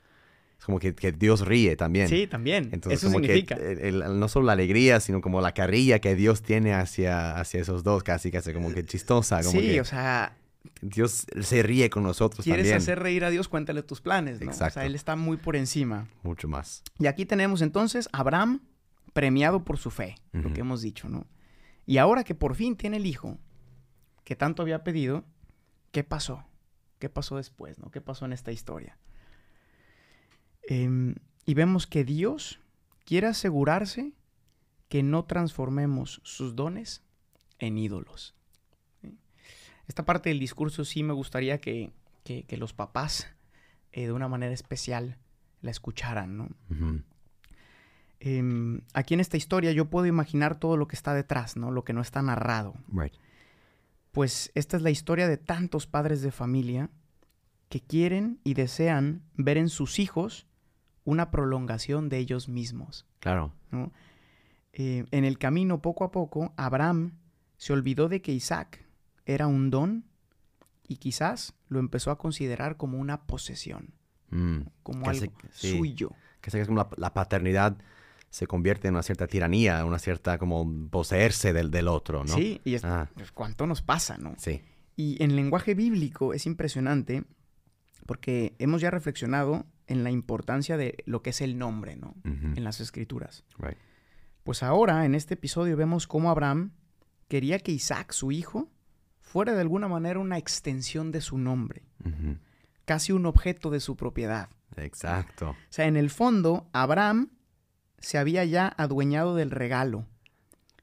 Es 0.61 0.67
como 0.67 0.79
que, 0.79 0.95
que 0.95 1.11
Dios 1.11 1.47
ríe 1.47 1.75
también. 1.75 2.07
Sí, 2.09 2.27
también. 2.27 2.69
Entonces, 2.71 3.01
Eso 3.03 3.07
como 3.11 3.19
significa. 3.25 3.57
que 3.57 3.73
el- 3.89 4.03
el- 4.03 4.21
no 4.21 4.29
solo 4.29 4.47
la 4.47 4.53
alegría, 4.53 5.01
sino 5.01 5.21
como 5.23 5.41
la 5.41 5.53
carrilla 5.55 5.99
que 6.01 6.15
Dios 6.15 6.43
tiene 6.43 6.75
hacia, 6.75 7.37
hacia 7.41 7.61
esos 7.63 7.83
dos, 7.83 8.03
casi, 8.03 8.31
casi 8.31 8.53
como 8.53 8.73
que 8.73 8.85
chistosa. 8.85 9.43
Como 9.43 9.59
sí, 9.59 9.69
que 9.69 9.81
o 9.81 9.85
sea, 9.87 10.37
Dios 10.83 11.25
se 11.41 11.63
ríe 11.63 11.89
con 11.89 12.03
nosotros 12.03 12.45
quieres 12.45 12.65
también. 12.67 12.77
hacer 12.77 12.99
reír 12.99 13.25
a 13.25 13.31
Dios, 13.31 13.49
cuéntale 13.49 13.83
tus 13.83 14.03
planes, 14.03 14.41
¿no? 14.43 14.51
O 14.51 14.55
sea, 14.55 14.85
él 14.85 14.95
está 14.95 15.17
muy 15.17 15.39
por 15.39 15.57
encima. 15.57 16.09
Mucho 16.23 16.47
más. 16.47 16.83
Y 16.99 17.07
aquí 17.07 17.25
tenemos 17.25 17.63
entonces 17.63 18.09
a 18.13 18.19
Abraham 18.19 18.61
premiado 19.15 19.65
por 19.65 19.79
su 19.79 19.91
fe, 19.91 20.17
lo 20.33 20.53
que 20.53 20.61
hemos 20.61 20.83
dicho, 20.83 21.09
¿no? 21.09 21.27
Y 21.87 21.97
ahora 21.97 22.23
que 22.23 22.35
por 22.35 22.55
fin 22.55 22.77
tiene 22.77 22.99
el 22.99 23.07
hijo 23.07 23.39
que 24.25 24.37
tanto 24.37 24.61
había 24.63 24.85
pedido, 24.85 25.25
¿qué 25.91 26.05
pasó? 26.05 26.45
¿Qué 26.99 27.09
pasó 27.09 27.39
después, 27.39 27.79
no? 27.79 27.91
¿Qué 27.91 28.03
pasó 28.03 28.27
en 28.27 28.35
esta 28.35 28.53
historia? 28.53 28.99
Em, 30.69 31.15
y 31.47 31.55
vemos 31.55 31.87
que 31.87 32.05
Dios 32.05 32.61
quiere 33.05 33.27
asegurarse 33.27 34.13
que 34.89 35.03
no 35.03 35.25
transformemos 35.25 36.21
sus 36.25 36.55
dones 36.57 37.03
en 37.59 37.79
ídolos. 37.79 38.35
¿sí? 39.01 39.17
Esta 39.89 40.05
parte 40.05 40.29
del 40.31 40.39
discurso 40.41 40.85
sí 40.85 41.03
me 41.03 41.13
gustaría 41.13 41.61
que, 41.61 41.93
que- 42.25 42.45
que 42.45 42.57
los 42.57 42.73
papás 42.73 43.29
eh, 43.93 44.07
de 44.07 44.13
una 44.13 44.29
manera 44.29 44.53
especial 44.55 45.17
la 45.63 45.71
escucharan, 45.71 46.37
¿no? 46.37 46.49
Em, 48.21 48.83
aquí 48.93 49.15
en 49.15 49.21
esta 49.21 49.37
historia 49.37 49.73
yo 49.73 49.89
puedo 49.89 50.07
imaginar 50.07 50.59
todo 50.59 50.77
lo 50.77 50.87
que 50.87 50.95
está 50.97 51.15
detrás, 51.15 51.57
¿no? 51.57 51.71
Lo 51.71 51.85
que 51.85 51.93
no 51.93 52.01
está 52.03 52.21
narrado. 52.23 52.75
Right. 52.89 53.15
Pues 54.13 54.51
esta 54.55 54.77
es 54.77 54.83
la 54.83 54.91
historia 54.91 55.27
de 55.29 55.39
tantos 55.39 55.87
padres 55.87 56.21
de 56.21 56.31
familia 56.31 56.91
que 57.69 57.81
quieren 57.81 58.39
y 58.45 58.55
desean 58.55 59.23
ver 59.35 59.57
en 59.57 59.69
sus 59.69 59.99
hijos 59.99 60.47
una 61.05 61.31
prolongación 61.31 62.09
de 62.09 62.19
ellos 62.19 62.49
mismos. 62.49 63.07
Claro. 63.21 63.53
¿no? 63.71 63.93
Eh, 64.73 65.05
en 65.11 65.25
el 65.25 65.39
camino, 65.39 65.83
poco 65.83 66.05
a 66.05 66.11
poco, 66.11 66.53
Abraham 66.57 67.13
se 67.57 67.73
olvidó 67.73 68.09
de 68.09 68.23
que 68.23 68.33
Isaac 68.33 68.85
era 69.27 69.47
un 69.47 69.71
don 69.71 70.05
y 70.87 70.97
quizás 70.97 71.55
lo 71.69 71.79
empezó 71.79 72.11
a 72.11 72.19
considerar 72.19 72.77
como 72.77 72.99
una 72.99 73.23
posesión, 73.27 73.95
Mm. 74.31 74.61
como 74.83 75.13
se- 75.13 75.25
algo 75.27 75.33
sí. 75.53 75.77
suyo. 75.77 76.13
Que 76.41 76.57
es 76.59 76.67
como 76.67 76.79
la, 76.79 76.89
la 76.97 77.13
paternidad 77.15 77.77
se 78.31 78.47
convierte 78.47 78.87
en 78.89 78.95
una 78.95 79.03
cierta 79.03 79.27
tiranía, 79.27 79.85
una 79.85 79.99
cierta 79.99 80.39
como 80.39 80.89
poseerse 80.89 81.53
del, 81.53 81.71
del 81.71 81.89
otro, 81.89 82.23
¿no? 82.25 82.35
Sí, 82.35 82.61
y 82.65 82.75
es, 82.77 82.85
Ah, 82.85 83.11
pues, 83.15 83.33
cuánto 83.33 83.67
nos 83.67 83.83
pasa, 83.83 84.17
¿no? 84.19 84.35
sí. 84.39 84.63
Y 84.97 85.23
en 85.23 85.35
lenguaje 85.35 85.75
bíblico 85.75 86.33
es 86.35 86.47
impresionante 86.47 87.25
porque 88.07 88.55
hemos 88.59 88.81
ya 88.83 88.91
reflexionado 88.91 89.65
en 89.91 90.05
la 90.05 90.11
importancia 90.11 90.77
de 90.77 91.03
lo 91.05 91.21
que 91.21 91.31
es 91.31 91.41
el 91.41 91.59
nombre, 91.59 91.97
¿no? 91.97 92.15
En 92.25 92.63
las 92.63 92.81
escrituras. 92.81 93.45
Right. 93.59 93.77
Pues 94.45 94.63
ahora, 94.63 95.05
en 95.05 95.15
este 95.15 95.35
episodio, 95.35 95.77
vemos 95.77 96.07
cómo 96.07 96.31
Abraham 96.31 96.73
quería 97.29 97.59
que 97.59 97.73
Isaac, 97.73 98.13
su 98.13 98.31
hijo, 98.33 98.71
fuera 99.19 99.53
de 99.53 99.61
alguna 99.61 99.89
manera 99.89 100.21
una 100.21 100.39
extensión 100.39 101.11
de 101.11 101.21
su 101.21 101.39
nombre, 101.39 101.83
casi 102.85 103.13
un 103.13 103.27
objeto 103.27 103.71
de 103.71 103.81
su 103.81 103.97
propiedad. 103.97 104.49
Exacto. 104.77 105.51
O 105.51 105.57
sea, 105.69 105.87
en 105.87 105.97
el 105.97 106.09
fondo, 106.09 106.69
Abraham 106.73 107.31
se 107.99 108.17
había 108.17 108.45
ya 108.45 108.69
adueñado 108.69 109.35
del 109.35 109.51
regalo, 109.51 110.07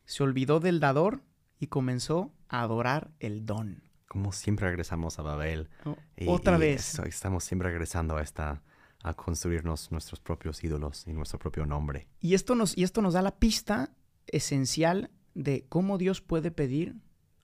se 0.05 0.23
olvidó 0.23 0.59
del 0.59 0.79
dador 0.79 1.21
y 1.59 1.67
comenzó 1.67 2.33
a 2.49 2.61
adorar 2.61 3.11
el 3.19 3.45
don. 3.45 3.83
Como 4.07 4.31
siempre 4.31 4.67
regresamos 4.67 5.17
a 5.19 5.21
Babel. 5.21 5.69
Otra 6.27 6.57
y 6.57 6.59
vez. 6.59 6.93
eso, 6.93 7.03
estamos 7.03 7.43
siempre 7.43 7.69
regresando 7.69 8.17
a 8.17 8.21
esta, 8.21 8.61
a 9.07 9.13
construirnos 9.13 9.91
nuestros 9.91 10.19
propios 10.19 10.63
ídolos 10.63 11.05
y 11.07 11.13
nuestro 11.13 11.39
propio 11.39 11.65
nombre. 11.65 12.07
Y 12.19 12.33
esto 12.33 12.55
nos, 12.55 12.77
y 12.77 12.83
esto 12.83 13.01
nos 13.01 13.13
da 13.13 13.21
la 13.21 13.37
pista 13.39 13.91
esencial 14.27 15.09
de 15.33 15.65
cómo 15.69 15.97
Dios 15.97 16.21
puede 16.21 16.51
pedir 16.51 16.95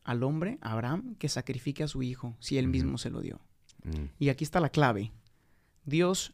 al 0.04 0.24
hombre, 0.24 0.58
a 0.62 0.74
Abraham, 0.74 1.16
que 1.16 1.30
sacrifique 1.30 1.84
a 1.84 1.88
su 1.88 2.04
hijo 2.04 2.36
si 2.40 2.58
él 2.58 2.68
mismo 2.68 2.98
se 2.98 3.10
lo 3.10 3.22
dio. 3.22 3.40
Mm, 3.84 4.06
Y 4.20 4.30
aquí 4.30 4.44
está 4.44 4.60
la 4.60 4.70
clave. 4.70 5.12
Dios 5.86 6.34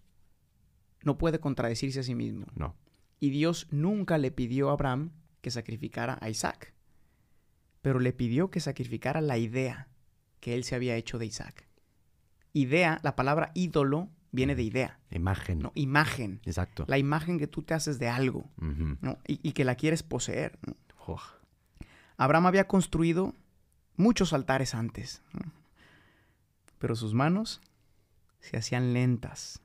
no 1.03 1.17
puede 1.17 1.39
contradecirse 1.39 1.99
a 1.99 2.03
sí 2.03 2.15
mismo. 2.15 2.45
no. 2.55 2.75
Y 3.21 3.31
Dios 3.31 3.67
nunca 3.69 4.17
le 4.17 4.31
pidió 4.31 4.69
a 4.69 4.73
Abraham 4.73 5.11
que 5.41 5.51
sacrificara 5.51 6.17
a 6.21 6.29
Isaac. 6.29 6.73
Pero 7.81 7.99
le 7.99 8.13
pidió 8.13 8.49
que 8.49 8.61
sacrificara 8.61 9.19
la 9.19 9.37
idea 9.37 9.89
que 10.39 10.55
él 10.55 10.63
se 10.63 10.75
había 10.75 10.95
hecho 10.95 11.17
de 11.19 11.25
Isaac. 11.25 11.67
Idea, 12.53 13.01
la 13.03 13.17
palabra 13.17 13.51
ídolo 13.55 14.09
viene 14.31 14.55
de 14.55 14.63
idea, 14.63 14.99
Imagen. 15.11 15.59
¿no? 15.59 15.71
Imagen. 15.75 16.41
Exacto. 16.45 16.85
La 16.87 16.97
imagen 16.97 17.39
que 17.39 17.47
tú 17.47 17.61
te 17.63 17.73
haces 17.73 17.99
de 17.99 18.07
algo. 18.09 18.49
¿no? 18.57 19.17
y, 19.27 19.39
y 19.47 19.51
que 19.53 19.65
la 19.65 19.75
quieres 19.75 20.03
poseer. 20.03 20.57
¿no? 20.65 20.75
Uf. 21.13 21.23
Abraham 22.17 22.45
había 22.47 22.67
construido 22.67 23.33
muchos 23.95 24.33
altares 24.33 24.75
antes, 24.75 25.21
¿no? 25.33 25.51
pero 26.77 26.95
sus 26.95 27.13
manos 27.13 27.61
se 28.39 28.57
hacían 28.57 28.93
lentas 28.93 29.61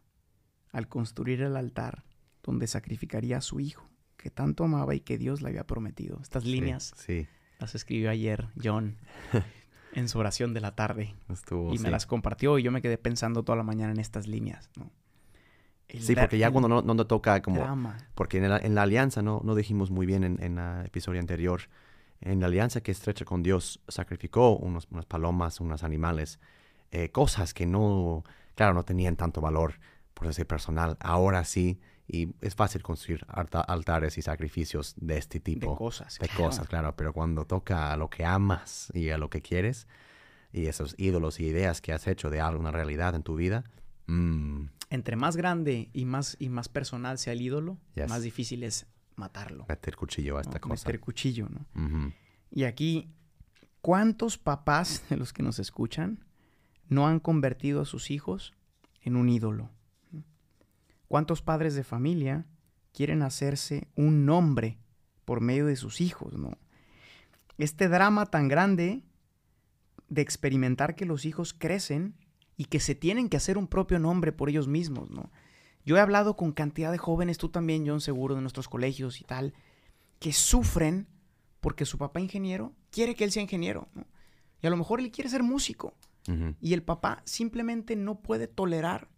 al 0.73 0.89
construir 0.89 1.43
el 1.43 1.57
altar 1.57 2.05
donde 2.43 2.67
sacrificaría 2.67 3.39
a 3.39 3.41
su 3.41 3.61
hijo, 3.61 3.89
que 4.17 4.31
tanto 4.31 4.65
amaba 4.65 4.95
y 4.95 5.01
que 5.01 5.19
Dios 5.19 5.41
le 5.43 5.49
había 5.49 5.67
prometido. 5.67 6.19
Estas 6.21 6.43
Sí, 6.45 6.51
líneas 6.51 6.93
Sí, 6.97 7.29
las 7.61 7.75
escribió 7.75 8.11
ayer 8.11 8.49
John 8.63 8.99
en 9.95 10.09
su 10.09 10.19
oración 10.19 10.55
de 10.55 10.61
la 10.61 10.75
tarde 10.75 11.15
estuvo. 11.33 11.73
y 11.73 11.79
sí. 11.79 11.83
me 11.83 11.91
las 11.91 12.07
compartió 12.07 12.59
y 12.59 12.63
yo 12.63 12.71
me 12.73 12.83
quedé 12.83 12.99
pensando 12.99 13.43
toda 13.43 13.57
la 13.57 13.63
mañana 13.63 13.93
en 13.93 14.01
estas 14.01 14.27
líneas. 14.27 14.71
¿no? 14.77 14.91
El 15.89 16.03
Sí, 16.03 16.15
porque 16.15 16.39
ya 16.39 16.51
cuando 16.51 16.69
no, 16.69 16.83
no 16.83 16.97
te 16.97 17.05
toca 17.05 17.41
como... 17.43 17.61
drama. 17.61 17.97
Porque 18.15 18.39
en 18.39 18.49
la, 18.49 18.59
en 18.59 18.75
la 18.75 18.83
alianza, 18.83 19.23
no, 19.23 19.41
no 19.45 19.55
dijimos 19.55 19.91
muy 19.91 20.07
bien 20.07 20.25
en, 20.25 20.43
en 20.43 20.59
el 20.59 20.87
episodio 20.87 21.21
anterior, 21.21 21.63
en 22.21 22.41
la 22.41 22.47
alianza 22.47 22.81
que 22.81 22.91
estrecha 22.91 23.25
con 23.25 23.43
Dios, 23.43 23.81
sacrificó 23.89 24.57
unos, 24.57 24.89
unas 24.91 25.05
palomas, 25.05 25.61
unos 25.61 25.85
animales, 25.85 26.41
eh, 26.91 27.11
cosas 27.11 27.55
que 27.55 27.67
no, 27.67 28.25
claro, 28.55 28.75
no 28.75 28.85
tenían 28.85 29.17
tanto 29.17 29.41
valor 29.41 29.75
por 30.15 30.29
ese 30.29 30.45
personal. 30.45 30.97
Ahora 31.01 31.45
sí, 31.45 31.79
y 32.07 32.35
es 32.41 32.55
fácil 32.55 32.83
construir 32.83 33.25
alta- 33.29 33.61
altares 33.63 34.19
y 34.19 34.23
sacrificios 34.23 34.95
de 34.99 35.17
este 35.19 35.39
de 35.39 35.45
tipo. 35.45 35.77
cosas. 35.77 36.19
de 36.19 36.29
claro. 36.29 36.45
cosas, 36.45 36.69
claro, 36.69 36.97
pero 36.97 37.13
cuando 37.13 37.47
toca 37.47 37.93
a 37.93 37.97
lo 37.97 38.11
que 38.11 38.25
amas 38.25 38.91
y 38.95 39.11
a 39.11 39.19
lo 39.19 39.31
que 39.31 39.41
quieres, 39.43 39.87
y 40.53 40.67
esos 40.67 40.95
ídolos 40.99 41.41
y 41.41 41.47
ideas 41.47 41.81
que 41.81 41.93
has 41.93 42.07
hecho 42.07 42.31
de 42.31 42.41
algo, 42.41 42.61
una 42.61 42.71
realidad 42.71 43.15
en 43.15 43.23
tu 43.23 43.35
vida, 43.37 43.65
mm, 44.07 44.67
entre 44.91 45.17
más 45.17 45.37
grande 45.37 45.89
y 45.93 46.05
más, 46.05 46.37
y 46.39 46.49
más 46.51 46.69
personal 46.69 47.19
sea 47.19 47.33
el 47.33 47.41
ídolo, 47.43 47.79
Yes. 47.95 48.09
más 48.09 48.23
difícil 48.23 48.63
es 48.63 48.87
matarlo. 49.17 49.65
meter 49.69 49.97
cuchillo 49.97 50.37
a 50.39 50.43
esta 50.43 50.55
¿no? 50.59 50.61
cosa. 50.61 50.87
Meter 50.87 51.01
cuchillo, 51.01 51.49
¿no? 51.49 52.13
Y 52.51 52.65
aquí, 52.65 53.09
¿cuántos 53.81 54.39
papás 54.39 55.03
de 55.09 55.17
los 55.17 55.33
que 55.33 55.43
nos 55.43 55.59
escuchan 55.59 56.25
no 56.89 57.07
han 57.09 57.19
convertido 57.19 57.81
a 57.81 57.85
sus 57.87 58.11
hijos 58.11 58.53
en 59.01 59.17
un 59.17 59.29
ídolo? 59.29 59.71
¿Cuántos 61.15 61.43
padres 61.43 61.77
de 61.77 61.85
familia 61.85 62.45
quieren 62.93 63.23
hacerse 63.23 63.87
un 63.95 64.27
nombre 64.27 64.81
por 65.25 65.41
medio 65.41 65.65
de 65.65 65.77
sus 65.77 66.01
hijos, 66.01 66.37
no? 66.37 66.59
Este 67.57 67.89
drama 67.89 68.27
tan 68.27 68.49
grande 68.49 69.05
de 70.09 70.23
experimentar 70.23 70.97
que 70.97 71.05
los 71.05 71.25
hijos 71.25 71.55
crecen 71.55 72.17
y 72.57 72.65
que 72.65 72.81
se 72.81 72.97
tienen 72.97 73.29
que 73.29 73.37
hacer 73.37 73.59
un 73.59 73.69
propio 73.69 74.01
nombre 74.01 74.33
por 74.33 74.49
ellos 74.49 74.67
mismos, 74.67 75.09
¿no? 75.09 75.31
Yo 75.85 75.97
he 75.97 76.01
hablado 76.01 76.35
con 76.35 76.51
cantidad 76.51 76.91
de 76.91 76.99
jóvenes, 76.99 77.39
tú 77.39 77.49
también, 77.49 77.87
John, 77.87 78.01
seguro, 78.01 78.35
de 78.35 78.41
nuestros 78.41 78.69
colegios 78.69 79.21
y 79.21 79.25
tal, 79.25 79.55
que 80.19 80.33
sufren 80.33 81.07
porque 81.61 81.85
su 81.85 81.97
papá 81.97 82.19
ingeniero 82.19 82.73
quiere 82.91 83.15
que 83.15 83.23
él 83.23 83.31
sea 83.31 83.45
ingeniero, 83.45 83.87
¿no? 83.95 84.05
Y 84.63 84.67
a 84.67 84.71
lo 84.71 84.77
mejor 84.77 84.99
él 84.99 85.13
quiere 85.13 85.31
ser 85.31 85.45
músico. 85.45 85.95
Y 86.61 86.73
el 86.73 86.83
papá 86.83 87.23
simplemente 87.25 87.95
no 87.95 88.21
puede 88.21 88.49
tolerar 88.49 89.14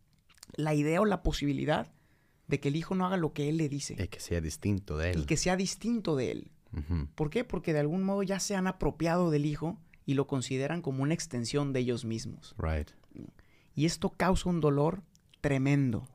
la 0.54 0.74
idea 0.74 1.00
o 1.00 1.04
la 1.04 1.22
posibilidad 1.22 1.92
de 2.46 2.60
que 2.60 2.68
el 2.68 2.76
hijo 2.76 2.94
no 2.94 3.06
haga 3.06 3.16
lo 3.16 3.32
que 3.32 3.48
él 3.48 3.56
le 3.56 3.68
dice 3.68 3.96
Y 3.98 4.08
que 4.08 4.20
sea 4.20 4.40
distinto 4.40 4.96
de 4.96 5.10
él. 5.10 5.20
y 5.20 5.24
que 5.26 5.36
sea 5.36 5.56
distinto 5.56 6.16
de 6.16 6.30
él. 6.30 6.50
¿Por 7.14 7.30
qué? 7.30 7.42
Porque 7.44 7.72
de 7.72 7.80
algún 7.80 8.02
modo 8.02 8.22
ya 8.22 8.38
se 8.38 8.54
han 8.54 8.66
apropiado 8.66 9.30
del 9.30 9.46
hijo 9.46 9.78
y 10.04 10.14
lo 10.14 10.26
consideran 10.26 10.82
como 10.82 11.02
una 11.02 11.14
extensión 11.14 11.72
de 11.72 11.80
ellos 11.80 12.04
mismos. 12.04 12.54
Right. 12.58 12.90
Y 13.74 13.86
esto 13.86 14.10
causa 14.10 14.48
un 14.50 14.60
dolor 14.60 15.02
tremendo 15.40 16.06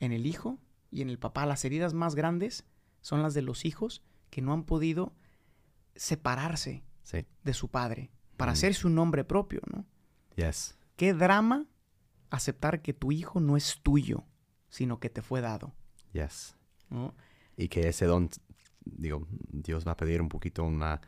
en 0.00 0.10
el 0.12 0.26
hijo 0.26 0.58
y 0.90 1.02
en 1.02 1.08
el 1.08 1.18
papá. 1.18 1.46
Las 1.46 1.64
heridas 1.64 1.94
más 1.94 2.14
grandes 2.16 2.64
son 3.00 3.22
las 3.22 3.32
de 3.32 3.42
los 3.42 3.64
hijos 3.64 4.02
que 4.30 4.42
no 4.42 4.52
han 4.52 4.64
podido 4.64 5.14
separarse 5.94 6.82
Sí. 7.02 7.26
de 7.44 7.54
su 7.54 7.68
padre 7.68 8.10
para 8.36 8.52
Mm. 8.52 8.54
hacerse 8.54 8.86
un 8.86 8.94
nombre 8.94 9.24
propio, 9.24 9.60
¿no? 9.72 9.84
Yes. 10.36 10.76
Qué 10.96 11.12
drama 11.14 11.66
aceptar 12.36 12.82
que 12.82 12.92
tu 12.92 13.12
hijo 13.12 13.40
no 13.40 13.56
es 13.56 13.80
tuyo, 13.82 14.24
sino 14.68 14.98
que 15.00 15.10
te 15.10 15.22
fue 15.22 15.40
dado, 15.40 15.72
Yes. 16.12 16.56
¿no? 16.90 17.14
Y 17.56 17.68
que 17.68 17.88
ese 17.88 18.06
don, 18.06 18.28
digo, 18.84 19.26
Dios 19.50 19.86
va 19.86 19.92
a 19.92 19.96
pedir 19.96 20.20
un 20.20 20.28
poquito 20.28 20.64
una 20.64 21.00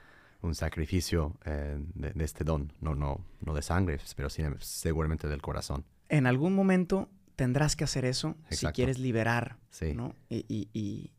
un 0.43 0.55
sacrificio 0.55 1.39
eh, 1.47 1.79
de, 1.95 2.11
de 2.13 2.25
este 2.25 2.45
don, 2.45 2.71
no, 2.83 2.95
no, 2.95 3.25
no 3.41 3.55
de 3.55 3.63
sangre, 3.63 3.99
pero 4.15 4.29
sí, 4.29 4.43
seguramente 4.61 5.27
del 5.27 5.41
corazón. 5.41 5.87
En 6.11 6.27
algún 6.27 6.55
momento 6.55 7.09
tendrás 7.35 7.77
que 7.77 7.85
hacer 7.85 8.05
eso 8.05 8.37
si 8.51 8.67
quieres 8.67 8.99
liberar, 8.99 9.57
Sí. 9.71 9.95
¿no? 9.95 10.15
Y, 10.29 10.45
y- 10.49 10.69
y- 10.75 11.11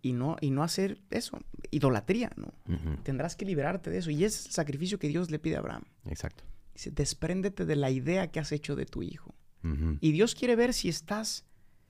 y- 0.00 0.12
no, 0.14 0.36
y 0.40 0.50
no 0.52 0.62
hacer 0.62 1.02
eso, 1.10 1.38
idolatría, 1.70 2.30
¿no? 2.36 2.52
Tendrás 3.02 3.36
que 3.36 3.44
liberarte 3.44 3.90
de 3.90 3.98
eso. 3.98 4.10
Y 4.10 4.24
es 4.24 4.46
el 4.46 4.52
sacrificio 4.52 4.98
que 4.98 5.08
Dios 5.08 5.30
le 5.30 5.38
pide 5.38 5.56
a 5.56 5.58
Abraham. 5.58 5.82
Exacto. 6.06 6.42
Dice, 6.80 6.92
despréndete 6.92 7.66
de 7.66 7.76
la 7.76 7.90
idea 7.90 8.30
que 8.30 8.40
has 8.40 8.52
hecho 8.52 8.74
de 8.74 8.86
tu 8.86 9.02
hijo. 9.02 9.34
Y 10.00 10.12
Dios 10.12 10.34
quiere 10.34 10.56
ver 10.56 10.72
si 10.72 10.88
estás, 10.88 11.44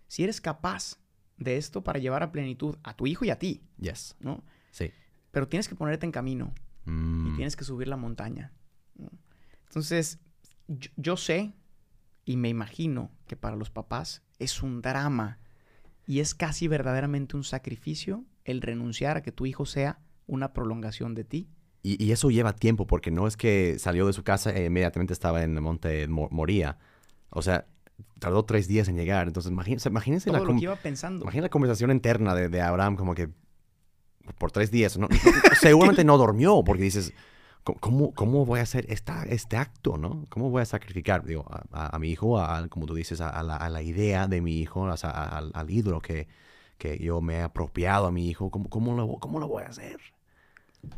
si 0.08 0.24
eres 0.24 0.40
capaz 0.40 0.98
de 1.36 1.56
esto 1.56 1.84
para 1.84 2.00
llevar 2.00 2.24
a 2.24 2.32
plenitud 2.32 2.74
a 2.82 2.96
tu 2.96 3.06
hijo 3.06 3.24
y 3.24 3.30
a 3.30 3.38
ti, 3.38 3.62
Yes. 3.78 4.16
¿no? 4.18 4.42
Sí. 4.72 4.90
Pero 5.30 5.46
tienes 5.46 5.68
que 5.68 5.76
ponerte 5.76 6.06
en 6.06 6.10
camino 6.10 6.52
Mm, 6.86 7.28
y 7.28 7.36
tienes 7.36 7.54
que 7.54 7.62
subir 7.62 7.86
la 7.86 7.96
montaña. 7.96 8.52
¿no? 8.96 9.10
Entonces, 9.68 10.18
yo, 10.66 10.90
yo 10.96 11.16
sé 11.16 11.52
y 12.24 12.36
me 12.36 12.48
imagino 12.48 13.12
que 13.28 13.36
para 13.36 13.54
los 13.54 13.70
papás 13.70 14.22
es 14.40 14.60
un 14.60 14.82
drama 14.82 15.38
y 16.04 16.18
es 16.18 16.34
casi 16.34 16.66
verdaderamente 16.66 17.36
un 17.36 17.44
sacrificio 17.44 18.24
el 18.44 18.60
renunciar 18.60 19.18
a 19.18 19.22
que 19.22 19.30
tu 19.30 19.46
hijo 19.46 19.66
sea 19.66 20.00
una 20.26 20.52
prolongación 20.52 21.14
de 21.14 21.22
ti. 21.22 21.48
Y, 21.82 22.02
y 22.04 22.12
eso 22.12 22.30
lleva 22.30 22.54
tiempo 22.54 22.86
porque 22.86 23.10
no 23.10 23.26
es 23.26 23.36
que 23.36 23.78
salió 23.78 24.06
de 24.06 24.12
su 24.12 24.22
casa 24.22 24.50
e 24.50 24.66
inmediatamente 24.66 25.12
estaba 25.14 25.42
en 25.42 25.54
el 25.54 25.62
monte 25.62 26.06
Mo- 26.08 26.28
Moría. 26.30 26.78
O 27.30 27.40
sea, 27.42 27.66
tardó 28.18 28.44
tres 28.44 28.68
días 28.68 28.88
en 28.88 28.96
llegar. 28.96 29.26
Entonces, 29.28 29.50
imagínense, 29.50 29.88
imagínense, 29.88 30.30
Todo 30.30 30.44
la, 30.44 30.52
lo 30.52 30.58
que 30.58 30.64
iba 30.64 30.76
pensando. 30.76 31.24
imagínense 31.24 31.46
la 31.46 31.50
conversación 31.50 31.90
interna 31.90 32.34
de, 32.34 32.48
de 32.50 32.60
Abraham 32.60 32.96
como 32.96 33.14
que 33.14 33.30
por 34.38 34.52
tres 34.52 34.70
días. 34.70 34.98
¿no? 34.98 35.08
Seguramente 35.58 36.04
no 36.04 36.18
dormió 36.18 36.62
porque 36.64 36.82
dices, 36.82 37.14
"¿Cómo- 37.64 38.12
¿cómo, 38.14 38.44
voy 38.44 38.60
a 38.60 38.62
hacer 38.62 38.84
esta, 38.90 39.22
este 39.24 39.56
acto? 39.56 39.96
¿no? 39.96 40.26
¿Cómo 40.28 40.50
voy 40.50 40.60
a 40.62 40.66
sacrificar 40.66 41.24
digo, 41.24 41.46
a, 41.50 41.62
a- 41.72 41.96
a 41.96 41.98
mi 41.98 42.10
hijo, 42.10 42.38
a, 42.38 42.68
como 42.68 42.84
tú 42.86 42.94
dices, 42.94 43.20
la, 43.20 43.28
a 43.30 43.68
la 43.70 43.82
idea 43.82 44.26
de 44.28 44.40
mi 44.42 44.58
hijo, 44.60 44.86
al 44.86 45.70
ídolo 45.70 46.00
que, 46.00 46.28
que 46.76 46.98
yo 46.98 47.20
me 47.22 47.36
he 47.36 47.40
apropiado 47.42 48.06
a 48.06 48.10
mi 48.12 48.28
hijo? 48.28 48.50
¿Cómo, 48.50 48.68
cómo, 48.68 48.94
lo, 48.94 49.08
cómo 49.18 49.40
lo 49.40 49.48
voy 49.48 49.62
a 49.62 49.68
hacer? 49.68 49.98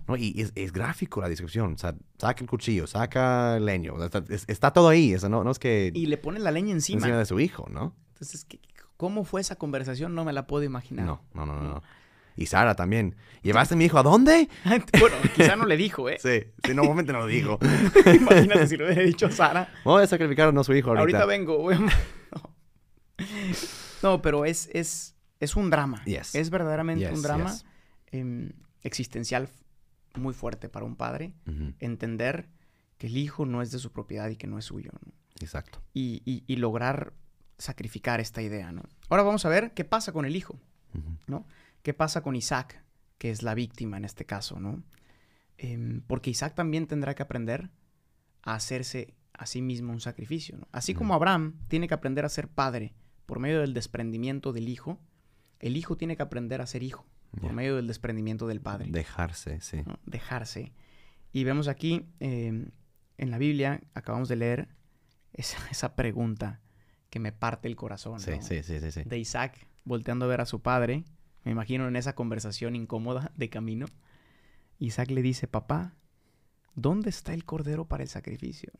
¿No? 0.08 0.16
Y 0.16 0.34
es, 0.40 0.52
es 0.54 0.72
gráfico 0.72 1.20
la 1.20 1.28
descripción. 1.28 1.74
O 1.74 1.78
sea, 1.78 1.94
saca 2.18 2.42
el 2.42 2.48
cuchillo, 2.50 2.86
saca 2.86 3.56
el 3.56 3.64
leño. 3.66 3.94
o 3.94 3.96
sea, 3.98 4.06
Está, 4.06 4.24
es- 4.32 4.44
está 4.48 4.72
todo 4.72 4.88
ahí. 4.88 5.12
Eso 5.12 5.28
no, 5.28 5.44
no 5.44 5.50
es 5.50 5.58
que 5.58 5.90
Y 5.94 6.06
le 6.06 6.18
pone 6.18 6.38
la 6.40 6.50
leña 6.50 6.72
encima. 6.72 6.98
encima 6.98 7.18
de 7.18 7.26
su 7.26 7.38
hijo, 7.40 7.68
¿no? 7.70 7.94
Entonces, 8.14 8.44
¿qué- 8.44 8.60
¿cómo 8.96 9.24
fue 9.24 9.40
esa 9.40 9.56
conversación? 9.56 10.14
No 10.14 10.24
me 10.24 10.32
la 10.32 10.46
puedo 10.46 10.64
imaginar. 10.64 11.04
No, 11.06 11.22
no, 11.34 11.46
no, 11.46 11.54
no. 11.60 11.62
no. 11.62 11.82
Y 12.34 12.46
Sara 12.46 12.74
también. 12.74 13.14
¿Llevaste 13.42 13.74
a 13.74 13.76
mi 13.76 13.84
hijo 13.84 13.98
a 13.98 14.02
dónde? 14.02 14.48
bueno, 14.98 15.16
quizá 15.36 15.54
no 15.54 15.66
le 15.66 15.76
dijo, 15.76 16.08
¿eh? 16.08 16.16
Sí, 16.22 16.44
sí, 16.64 16.74
normalmente 16.74 17.12
no 17.12 17.18
lo 17.18 17.26
dijo. 17.26 17.58
Imagínate 18.06 18.66
si 18.68 18.78
lo 18.78 18.86
hubiera 18.86 19.02
dicho 19.02 19.26
a 19.26 19.30
Sara. 19.30 19.68
Voy 19.84 20.02
a 20.02 20.06
sacrificar 20.06 20.48
a 20.48 20.52
no 20.52 20.64
su 20.64 20.72
hijo 20.72 20.88
ahorita. 20.96 21.02
Ahorita 21.02 21.26
vengo. 21.26 21.58
güey. 21.58 21.78
No. 21.78 21.88
No, 24.02 24.22
pero 24.22 24.44
es, 24.44 24.68
es, 24.72 25.14
es 25.40 25.56
un 25.56 25.70
drama. 25.70 26.02
Yes. 26.04 26.34
Es 26.34 26.50
verdaderamente 26.50 27.04
Yes, 27.06 27.12
un 27.16 27.22
drama 27.22 27.50
yes. 27.50 27.64
em, 28.12 28.52
existencial 28.82 29.48
muy 30.21 30.35
fuerte 30.35 30.69
para 30.69 30.85
un 30.87 30.97
padre. 30.97 31.35
Entender 31.81 32.49
que 32.99 33.07
el 33.09 33.16
hijo 33.16 33.47
no 33.47 33.62
es 33.62 33.71
de 33.71 33.78
su 33.78 33.92
propiedad 33.92 34.28
y 34.31 34.37
que 34.37 34.47
no 34.47 34.59
es 34.59 34.64
suyo. 34.66 34.90
¿no? 34.92 35.12
Exacto. 35.40 35.81
Y, 35.95 36.23
y- 36.25 36.45
y 36.47 36.57
lograr 36.57 37.12
sacrificar 37.59 38.21
esta 38.21 38.42
idea. 38.42 38.73
¿no? 38.73 38.83
Ahora 39.09 39.23
vamos 39.23 39.45
a 39.45 39.49
ver 39.49 39.73
qué 39.75 39.85
pasa 39.85 40.12
con 40.12 40.25
el 40.25 40.37
hijo. 40.37 40.59
Ujú, 40.95 41.45
¿Qué 41.83 41.95
pasa 41.95 42.23
con 42.23 42.37
Isaac, 42.37 42.85
que 43.19 43.31
es 43.31 43.42
la 43.42 43.54
víctima 43.54 43.97
en 43.97 44.04
este 44.04 44.25
caso, 44.25 44.61
¿no? 44.61 44.83
Em, 45.59 46.00
porque 46.07 46.31
Isaac 46.31 46.54
también 46.54 46.87
tendrá 46.87 47.14
que 47.14 47.23
aprender 47.23 47.71
a 48.42 48.54
hacerse 48.54 49.14
a 49.33 49.47
sí 49.47 49.62
mismo 49.62 49.92
un 49.92 50.00
sacrificio, 50.00 50.57
¿no? 50.59 50.69
Así 50.73 50.95
como 50.95 51.14
Abraham 51.14 51.54
tiene 51.69 51.88
que 51.88 51.95
aprender 51.95 52.25
a 52.25 52.28
ser 52.28 52.47
padre 52.49 52.92
por 53.26 53.38
medio 53.40 53.61
del 53.61 53.75
desprendimiento 53.75 54.52
del 54.52 54.69
hijo, 54.69 55.00
el 55.61 55.76
hijo 55.76 55.97
tiene 55.97 56.16
que 56.16 56.23
aprender 56.23 56.61
a 56.61 56.66
ser 56.66 56.83
hijo 56.83 57.07
por 57.40 57.52
medio 57.52 57.76
del 57.76 57.87
desprendimiento 57.87 58.46
del 58.46 58.61
padre, 58.61 58.87
Dejarse, 58.90 59.61
sí. 59.61 59.83
¿no? 59.87 59.98
dejarse. 60.04 60.72
Y 61.33 61.44
vemos 61.44 61.68
aquí 61.68 62.07
em, 62.20 62.70
en 63.18 63.30
la 63.30 63.38
Biblia, 63.38 63.80
acabamos 63.94 64.28
de 64.28 64.37
leer 64.37 64.68
esa, 65.33 65.57
esa 65.70 65.94
pregunta 65.96 66.61
que 67.11 67.18
me 67.20 67.33
parte 67.33 67.68
el 67.68 67.76
corazón, 67.76 68.20
Sí, 68.20 68.33
¿no? 68.33 68.42
sí, 68.42 68.62
sí, 68.62 68.80
sí, 68.80 68.90
sí. 68.90 69.02
de 69.04 69.18
Isaac 69.18 69.66
volteando 69.85 70.24
a 70.26 70.28
ver 70.28 70.40
a 70.40 70.46
su 70.46 70.61
padre, 70.61 71.04
me 71.44 71.50
imagino 71.52 71.88
en 71.88 71.96
esa 71.96 72.14
conversación 72.14 72.76
incómoda 72.76 73.33
de 73.37 73.48
camino, 73.50 73.87
Isaac 74.78 75.11
le 75.11 75.22
dice, 75.22 75.46
papá, 75.48 75.94
¿dónde 76.74 77.11
está 77.11 77.35
el 77.35 77.44
cordero 77.44 77.87
para 77.87 78.02
el 78.02 78.09
sacrificio? 78.09 78.72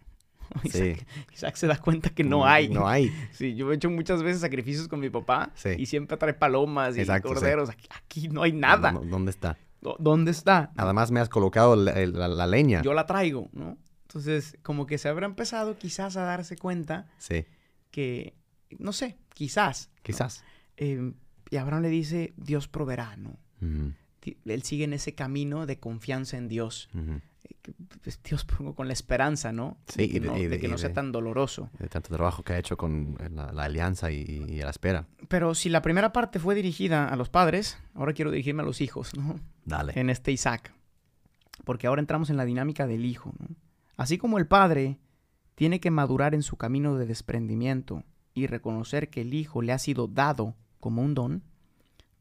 Sí. 0.71 0.91
Isaac, 0.93 1.07
Isaac 1.33 1.57
se 1.57 1.67
da 1.67 1.77
cuenta 1.79 2.11
que 2.11 2.25
no 2.25 2.41
Mm, 2.41 2.45
hay. 2.45 2.69
No 2.69 2.87
hay. 2.89 3.13
Sí, 3.33 3.55
yo 3.55 3.73
he 3.73 3.77
hecho 3.77 3.91
muchas 3.91 4.23
veces 4.23 4.41
sacrificios 4.41 4.89
con 4.89 5.01
mi 5.01 5.11
papá 5.11 5.51
Sí. 5.55 5.71
y 5.79 5.87
siempre 5.87 6.17
trae 6.17 6.35
palomas 6.35 6.97
y 6.97 7.01
Exacto, 7.01 7.29
sí. 7.29 7.35
corderos. 7.35 7.71
Aquí, 7.71 7.89
aquí 7.91 8.29
no 8.29 8.43
hay 8.43 8.53
nada. 8.53 8.93
No, 8.93 9.01
no, 9.03 9.11
¿Dónde 9.11 9.31
está? 9.31 9.57
¿Dó- 9.81 9.97
¿Dónde 9.99 10.31
está? 10.31 10.73
Además 10.77 11.11
me 11.11 11.21
has 11.21 11.29
colocado 11.29 11.75
la, 11.77 11.93
el- 11.93 12.13
la- 12.13 12.29
la 12.29 12.47
leña. 12.47 12.83
Yo 12.83 12.95
la 12.95 13.07
traigo, 13.07 13.49
¿no? 13.53 13.79
Entonces, 14.03 14.57
como 14.63 14.87
que 14.87 14.99
se 14.99 15.09
habrá 15.09 15.27
empezado 15.27 15.77
quizás 15.79 16.17
a 16.17 16.23
darse 16.23 16.57
cuenta 16.57 17.07
Sí, 17.19 17.47
que, 17.91 18.35
no 18.79 18.93
sé, 18.93 19.17
quizás. 19.35 19.91
¿no? 19.97 20.01
quizás. 20.03 20.45
Eh, 20.77 21.13
y 21.51 21.57
Abraham 21.57 21.83
le 21.83 21.89
dice, 21.89 22.33
Dios 22.37 22.69
proveerá, 22.69 23.17
¿no? 23.17 23.39
Él 24.45 24.63
sigue 24.63 24.85
en 24.85 24.93
ese 24.93 25.15
camino 25.15 25.67
de 25.67 25.79
confianza 25.81 26.37
en 26.37 26.49
Dios. 26.49 26.89
pues, 26.93 27.05
Dios 28.25 28.45
pongo 28.45 28.75
con 28.75 28.87
la 28.87 28.93
esperanza, 28.93 29.53
¿no? 29.53 29.77
Sí, 29.89 30.03
de 30.03 30.09
que 30.09 30.17
y 30.17 30.21
de- 30.21 30.27
no, 30.29 30.37
y 30.39 30.43
de 30.43 30.49
de- 30.49 30.61
que 30.61 30.67
y 30.67 30.71
no 30.71 30.79
sea 30.79 30.89
de- 30.91 30.95
tan 30.95 31.13
doloroso. 31.13 31.71
De 31.79 31.89
tanto 31.89 32.15
trabajo 32.15 32.43
que 32.43 32.53
ha 32.55 32.59
hecho 32.59 32.77
con 32.77 33.17
la, 33.35 33.53
la 33.53 33.65
alianza 33.65 34.11
y, 34.11 34.21
y 34.23 34.57
la 34.61 34.71
espera. 34.71 35.07
Pero 35.29 35.55
si 35.55 35.69
la 35.69 35.83
primera 35.83 36.13
parte 36.13 36.39
fue 36.39 36.55
dirigida 36.55 37.09
a 37.09 37.17
los 37.17 37.29
padres, 37.29 37.79
ahora 37.95 38.13
quiero 38.13 38.31
dirigirme 38.31 38.63
a 38.63 38.67
los 38.67 38.81
hijos, 38.81 39.17
¿no? 39.17 39.39
Dale. 39.65 39.93
En 39.97 40.11
este 40.11 40.33
Isaac. 40.33 40.73
Porque 41.65 41.87
ahora 41.87 42.01
entramos 42.01 42.31
en 42.31 42.37
la 42.37 42.45
dinámica 42.45 42.87
del 42.87 43.05
hijo, 43.05 43.33
¿no? 43.39 43.49
Así 43.97 44.19
como 44.19 44.39
el 44.39 44.47
padre 44.47 44.99
tiene 45.55 45.79
que 45.81 45.91
madurar 45.91 46.35
en 46.35 46.43
su 46.43 46.57
camino 46.57 46.97
de 46.97 47.07
desprendimiento 47.07 48.03
y 48.35 48.47
reconocer 48.47 49.11
que 49.11 49.21
el 49.21 49.35
hijo 49.35 49.63
le 49.63 49.73
ha 49.73 49.79
sido 49.79 50.09
dado 50.09 50.57
como 50.81 51.03
un 51.03 51.15
don, 51.15 51.43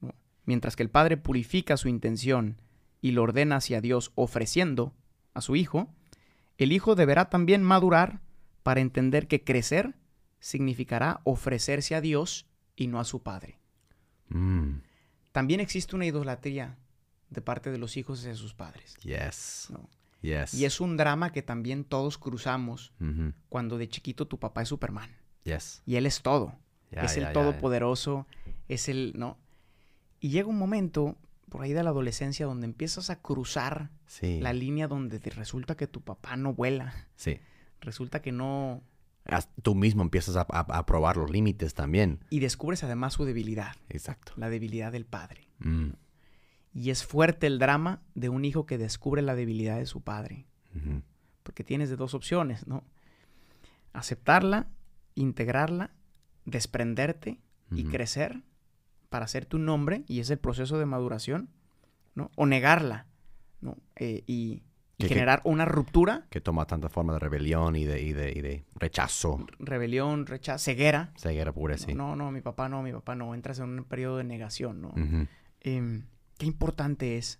¿no? 0.02 0.14
mientras 0.46 0.76
que 0.76 0.84
el 0.84 0.90
padre 0.90 1.16
purifica 1.18 1.78
su 1.78 1.88
intención 1.88 2.58
y 3.02 3.12
lo 3.12 3.24
ordena 3.24 3.56
hacia 3.56 3.82
Dios 3.82 4.12
ofreciendo 4.16 4.94
a 5.34 5.42
su 5.42 5.56
hijo, 5.56 5.90
el 6.58 6.72
hijo 6.72 6.96
deberá 6.96 7.30
también 7.30 7.64
madurar 7.64 8.22
para 8.64 8.82
entender 8.82 9.28
que 9.28 9.44
crecer 9.44 9.96
significará 10.40 11.22
ofrecerse 11.24 11.96
a 11.96 12.02
Dios 12.02 12.48
y 12.76 12.88
no 12.88 13.00
a 13.00 13.04
su 13.06 13.22
padre. 13.24 13.60
Mm, 14.30 14.80
También 15.32 15.60
existe 15.60 15.96
una 15.96 16.06
idolatría 16.06 16.78
de 17.30 17.42
parte 17.42 17.72
de 17.72 17.78
los 17.78 17.96
hijos 17.98 18.20
hacia 18.20 18.36
sus 18.36 18.54
padres. 18.54 18.96
yes. 19.02 19.68
¿no? 19.72 19.90
Yes. 20.22 20.54
Y 20.54 20.66
es 20.66 20.80
un 20.82 20.98
drama 20.98 21.32
que 21.32 21.42
también 21.42 21.84
todos 21.84 22.18
cruzamos 22.20 22.94
Ujú, 23.00 23.34
cuando 23.50 23.78
de 23.80 23.90
chiquito 23.90 24.28
tu 24.28 24.38
papá 24.40 24.62
es 24.62 24.68
Superman. 24.70 25.10
Yes. 25.46 25.82
Y 25.86 25.96
él 25.96 26.06
es 26.06 26.22
todo. 26.22 26.54
Es 26.92 27.18
el 27.18 27.32
todopoderoso. 27.34 28.28
Es 28.68 28.88
el, 28.90 29.14
¿no? 29.16 29.38
Y 30.20 30.30
llega 30.30 30.48
un 30.50 30.60
momento, 30.60 31.18
por 31.52 31.62
ahí 31.64 31.74
de 31.74 31.84
la 31.84 31.90
adolescencia, 31.90 32.46
donde 32.46 32.66
empiezas 32.66 33.10
a 33.10 33.22
cruzar 33.22 33.90
Sí. 34.08 34.40
la 34.40 34.54
línea 34.54 34.88
donde 34.88 35.20
te 35.20 35.30
resulta 35.32 35.76
que 35.76 35.86
tu 35.86 36.00
papá 36.02 36.38
no 36.38 36.54
vuela. 36.54 36.94
Sí. 37.18 37.40
Resulta 37.82 38.22
que 38.22 38.32
no... 38.32 38.82
Tú 39.62 39.76
mismo 39.76 40.02
empiezas 40.02 40.38
a, 40.38 40.48
a- 40.50 40.60
a 40.78 40.86
probar 40.86 41.18
los 41.18 41.30
límites 41.30 41.74
también. 41.74 42.20
Y 42.30 42.40
descubres 42.40 42.84
además 42.86 43.14
su 43.14 43.26
debilidad. 43.26 43.76
Exacto. 43.90 44.32
La 44.38 44.50
debilidad 44.50 44.94
del 44.94 45.06
padre. 45.06 45.50
Mm, 45.60 45.90
Y 46.74 46.90
es 46.90 47.04
fuerte 47.06 47.48
el 47.48 47.60
drama 47.60 48.02
de 48.16 48.30
un 48.30 48.46
hijo 48.46 48.66
que 48.66 48.78
descubre 48.78 49.22
la 49.22 49.36
debilidad 49.36 49.78
de 49.78 49.86
su 49.86 50.00
padre. 50.02 50.48
Porque 51.44 51.66
tienes 51.66 51.90
de 51.90 51.98
dos 51.98 52.14
opciones, 52.14 52.66
¿no? 52.66 52.86
Aceptarla, 53.94 54.68
integrarla, 55.16 55.92
desprenderte 56.46 57.42
y 57.72 57.84
crecer 57.86 58.42
para 59.12 59.26
hacerte 59.26 59.58
un 59.58 59.66
nombre, 59.66 60.04
y 60.08 60.22
es 60.22 60.30
el 60.30 60.40
proceso 60.40 60.80
de 60.80 60.86
maduración, 60.86 61.50
¿no? 62.16 62.32
O 62.36 62.46
negarla, 62.46 63.08
¿no? 63.60 63.78
Eh, 63.98 64.24
y, 64.26 64.34
y 64.34 64.64
Que- 64.98 65.08
que- 65.10 65.14
generar 65.16 65.42
una 65.44 65.66
ruptura, 65.66 66.28
Que 66.30 66.40
toma 66.40 66.66
tanta 66.66 66.88
forma 66.88 67.12
de 67.14 67.20
rebelión 67.20 67.76
y 67.76 67.84
de, 67.84 68.02
y 68.02 68.14
de, 68.14 68.32
y 68.32 68.40
de 68.42 68.64
rechazo. 68.76 69.46
rebelión, 69.60 70.26
rechazo, 70.28 70.64
ceguera. 70.64 71.12
Ceguera 71.18 71.52
pura, 71.52 71.78
sí. 71.78 71.94
No, 71.94 72.16
no, 72.16 72.32
mi 72.32 72.40
papá 72.42 72.70
no, 72.70 72.82
mi 72.84 72.94
papá 72.94 73.16
no. 73.16 73.36
Entras 73.36 73.60
en 73.60 73.66
un 73.80 73.84
periodo 73.84 74.18
de 74.18 74.24
negación, 74.24 74.82
¿no? 74.82 74.94
Em, 75.60 76.06
qué 76.38 76.46
importante 76.46 77.18
es 77.18 77.40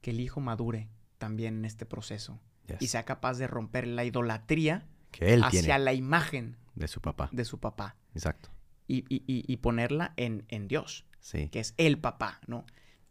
que 0.00 0.10
el 0.10 0.18
hijo 0.20 0.40
madure 0.40 0.88
también 1.18 1.58
en 1.58 1.64
este 1.66 1.86
proceso 1.86 2.38
Yes. 2.66 2.82
y 2.82 2.88
sea 2.88 3.04
capaz 3.04 3.38
de 3.38 3.46
romper 3.46 3.86
la 3.86 4.04
idolatría 4.04 4.86
Que 5.12 5.34
él 5.34 5.44
hacia 5.44 5.60
tiene 5.62 5.78
la 5.78 5.92
imagen 5.94 6.56
de 6.74 6.88
su 6.88 7.00
papá. 7.00 7.28
de 7.32 7.44
su 7.44 7.58
papá 7.60 7.94
Exacto. 8.12 8.50
Y, 8.86 8.98
y- 9.08 9.24
y- 9.26 9.56
ponerla 9.56 10.12
en, 10.16 10.44
en 10.48 10.68
Dios, 10.68 11.04
Sí. 11.20 11.48
que 11.48 11.60
es 11.60 11.74
el 11.76 11.98
papá, 11.98 12.40
¿no? 12.46 12.64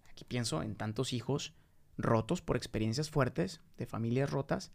Aquí 0.09 0.23
pienso 0.23 0.61
en 0.63 0.75
tantos 0.75 1.11
hijos 1.13 1.53
rotos 1.97 2.41
por 2.41 2.55
experiencias 2.55 3.09
fuertes, 3.09 3.61
de 3.77 3.85
familias 3.85 4.29
rotas, 4.29 4.71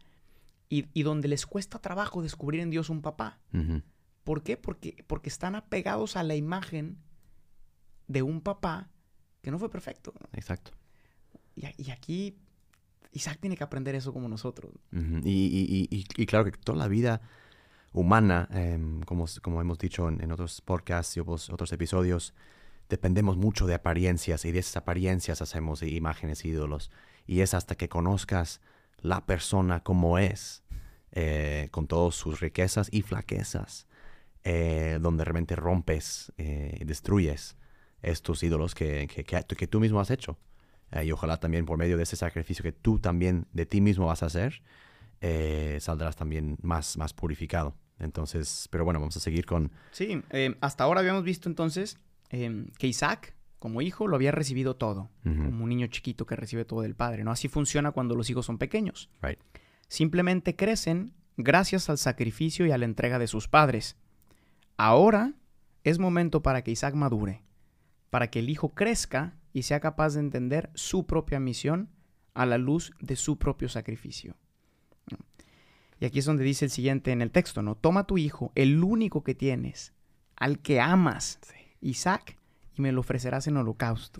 y, 0.69 0.87
y 0.93 1.03
donde 1.03 1.27
les 1.27 1.45
cuesta 1.45 1.79
trabajo 1.79 2.21
descubrir 2.21 2.61
en 2.61 2.69
Dios 2.69 2.89
un 2.89 3.01
papá. 3.01 3.39
¿Por 4.23 4.43
qué? 4.43 4.57
Porque, 4.57 5.03
porque 5.07 5.29
están 5.29 5.55
apegados 5.55 6.15
a 6.15 6.23
la 6.23 6.35
imagen 6.35 6.97
de 8.07 8.21
un 8.21 8.41
papá 8.41 8.89
que 9.41 9.49
no 9.51 9.57
fue 9.59 9.69
perfecto. 9.69 10.13
Exacto. 10.33 10.71
Y, 11.55 11.65
y 11.77 11.91
aquí 11.91 12.37
Isaac 13.11 13.39
tiene 13.41 13.57
que 13.57 13.63
aprender 13.63 13.95
eso 13.95 14.13
como 14.13 14.29
nosotros. 14.29 14.71
Y- 14.91 15.87
y- 15.91 16.05
y 16.15 16.25
claro 16.27 16.45
que 16.45 16.51
toda 16.51 16.77
la 16.77 16.87
vida 16.87 17.21
humana, 17.93 18.47
em, 18.53 19.01
como, 19.01 19.25
como 19.41 19.61
hemos 19.61 19.77
dicho 19.79 20.07
en, 20.09 20.21
en 20.21 20.31
otros 20.31 20.61
podcasts 20.61 21.17
y 21.17 21.19
otros, 21.19 21.71
episodios, 21.73 22.33
dependemos 22.89 23.37
mucho 23.37 23.67
de 23.67 23.73
apariencias 23.75 24.45
y 24.45 24.51
de 24.51 24.59
esas 24.59 24.77
apariencias 24.77 25.41
hacemos 25.41 25.81
imágenes, 25.83 26.43
ídolos. 26.45 26.91
Y 27.27 27.41
es 27.41 27.53
hasta 27.53 27.75
que 27.75 27.89
conozcas 27.89 28.61
la 29.01 29.25
persona 29.25 29.81
como 29.83 30.17
es, 30.17 30.63
eh, 31.11 31.67
con 31.71 31.87
todas 31.87 32.15
sus 32.15 32.39
riquezas 32.39 32.89
y 32.91 33.01
flaquezas, 33.01 33.87
eh, 34.43 34.99
donde 35.01 35.23
realmente 35.25 35.55
rompes 35.55 36.31
eh, 36.37 36.77
y 36.81 36.85
destruyes 36.85 37.57
estos 38.01 38.41
ídolos 38.43 38.73
que, 38.75 39.07
que, 39.07 39.23
que- 39.23 39.43
que 39.45 39.67
tú 39.67 39.79
mismo 39.79 39.99
has 39.99 40.11
hecho. 40.11 40.37
Y 41.03 41.11
ojalá 41.11 41.39
también 41.39 41.65
por 41.65 41.77
medio 41.77 41.95
de 41.95 42.03
ese 42.03 42.17
sacrificio 42.17 42.63
que 42.63 42.73
tú 42.73 42.99
también 42.99 43.47
de 43.53 43.65
ti 43.65 43.79
mismo 43.79 44.07
vas 44.07 44.23
a 44.23 44.25
hacer, 44.25 44.61
saldrás 45.79 46.15
también 46.17 46.57
más, 46.61 46.97
más 46.97 47.13
purificado. 47.13 47.75
Entonces, 48.01 48.67
pero 48.71 48.83
bueno, 48.83 48.99
vamos 48.99 49.15
a 49.15 49.19
seguir 49.19 49.45
con... 49.45 49.71
Sí, 49.91 50.21
eh, 50.31 50.55
hasta 50.59 50.83
ahora 50.83 51.01
habíamos 51.01 51.23
visto 51.23 51.47
entonces 51.47 51.99
eh, 52.31 52.65
que 52.77 52.87
Isaac, 52.87 53.35
como 53.59 53.81
hijo, 53.81 54.07
lo 54.07 54.15
había 54.15 54.31
recibido 54.31 54.75
todo. 54.75 55.09
Como 55.23 55.63
un 55.63 55.69
niño 55.69 55.87
chiquito 55.87 56.25
que 56.25 56.35
recibe 56.35 56.65
todo 56.65 56.81
del 56.81 56.95
padre, 56.95 57.23
¿no? 57.23 57.31
Así 57.31 57.47
funciona 57.47 57.91
cuando 57.91 58.15
los 58.15 58.29
hijos 58.29 58.45
son 58.45 58.57
pequeños. 58.57 59.09
Right. 59.21 59.39
Simplemente 59.87 60.55
crecen 60.55 61.13
gracias 61.37 61.89
al 61.89 61.99
sacrificio 61.99 62.65
y 62.65 62.71
a 62.71 62.77
la 62.77 62.85
entrega 62.85 63.19
de 63.19 63.27
sus 63.27 63.47
padres. 63.47 63.97
Ahora 64.77 65.33
es 65.83 65.99
momento 65.99 66.41
para 66.41 66.63
que 66.63 66.71
Isaac 66.71 66.95
madure, 66.95 67.43
para 68.09 68.31
que 68.31 68.39
el 68.39 68.49
hijo 68.49 68.73
crezca 68.73 69.35
y 69.53 69.63
sea 69.63 69.79
capaz 69.79 70.13
de 70.13 70.21
entender 70.21 70.71
su 70.73 71.05
propia 71.05 71.39
misión 71.39 71.89
a 72.33 72.45
la 72.45 72.57
luz 72.57 72.93
de 72.99 73.15
su 73.15 73.37
propio 73.37 73.69
sacrificio. 73.69 74.35
Y 76.01 76.05
aquí 76.05 76.19
es 76.19 76.25
donde 76.25 76.43
dice 76.43 76.65
el 76.65 76.71
siguiente 76.71 77.11
en 77.11 77.21
el 77.21 77.31
texto, 77.31 77.61
¿no? 77.61 77.75
Toma 77.75 78.05
tu 78.05 78.17
hijo, 78.17 78.51
el 78.55 78.83
único 78.83 79.23
que 79.23 79.35
tienes, 79.35 79.93
al 80.35 80.59
que 80.59 80.81
amas, 80.81 81.39
Isaac, 81.79 82.37
y 82.75 82.81
me 82.81 82.91
lo 82.91 83.01
ofrecerás 83.01 83.45
en 83.47 83.55
holocausto. 83.57 84.19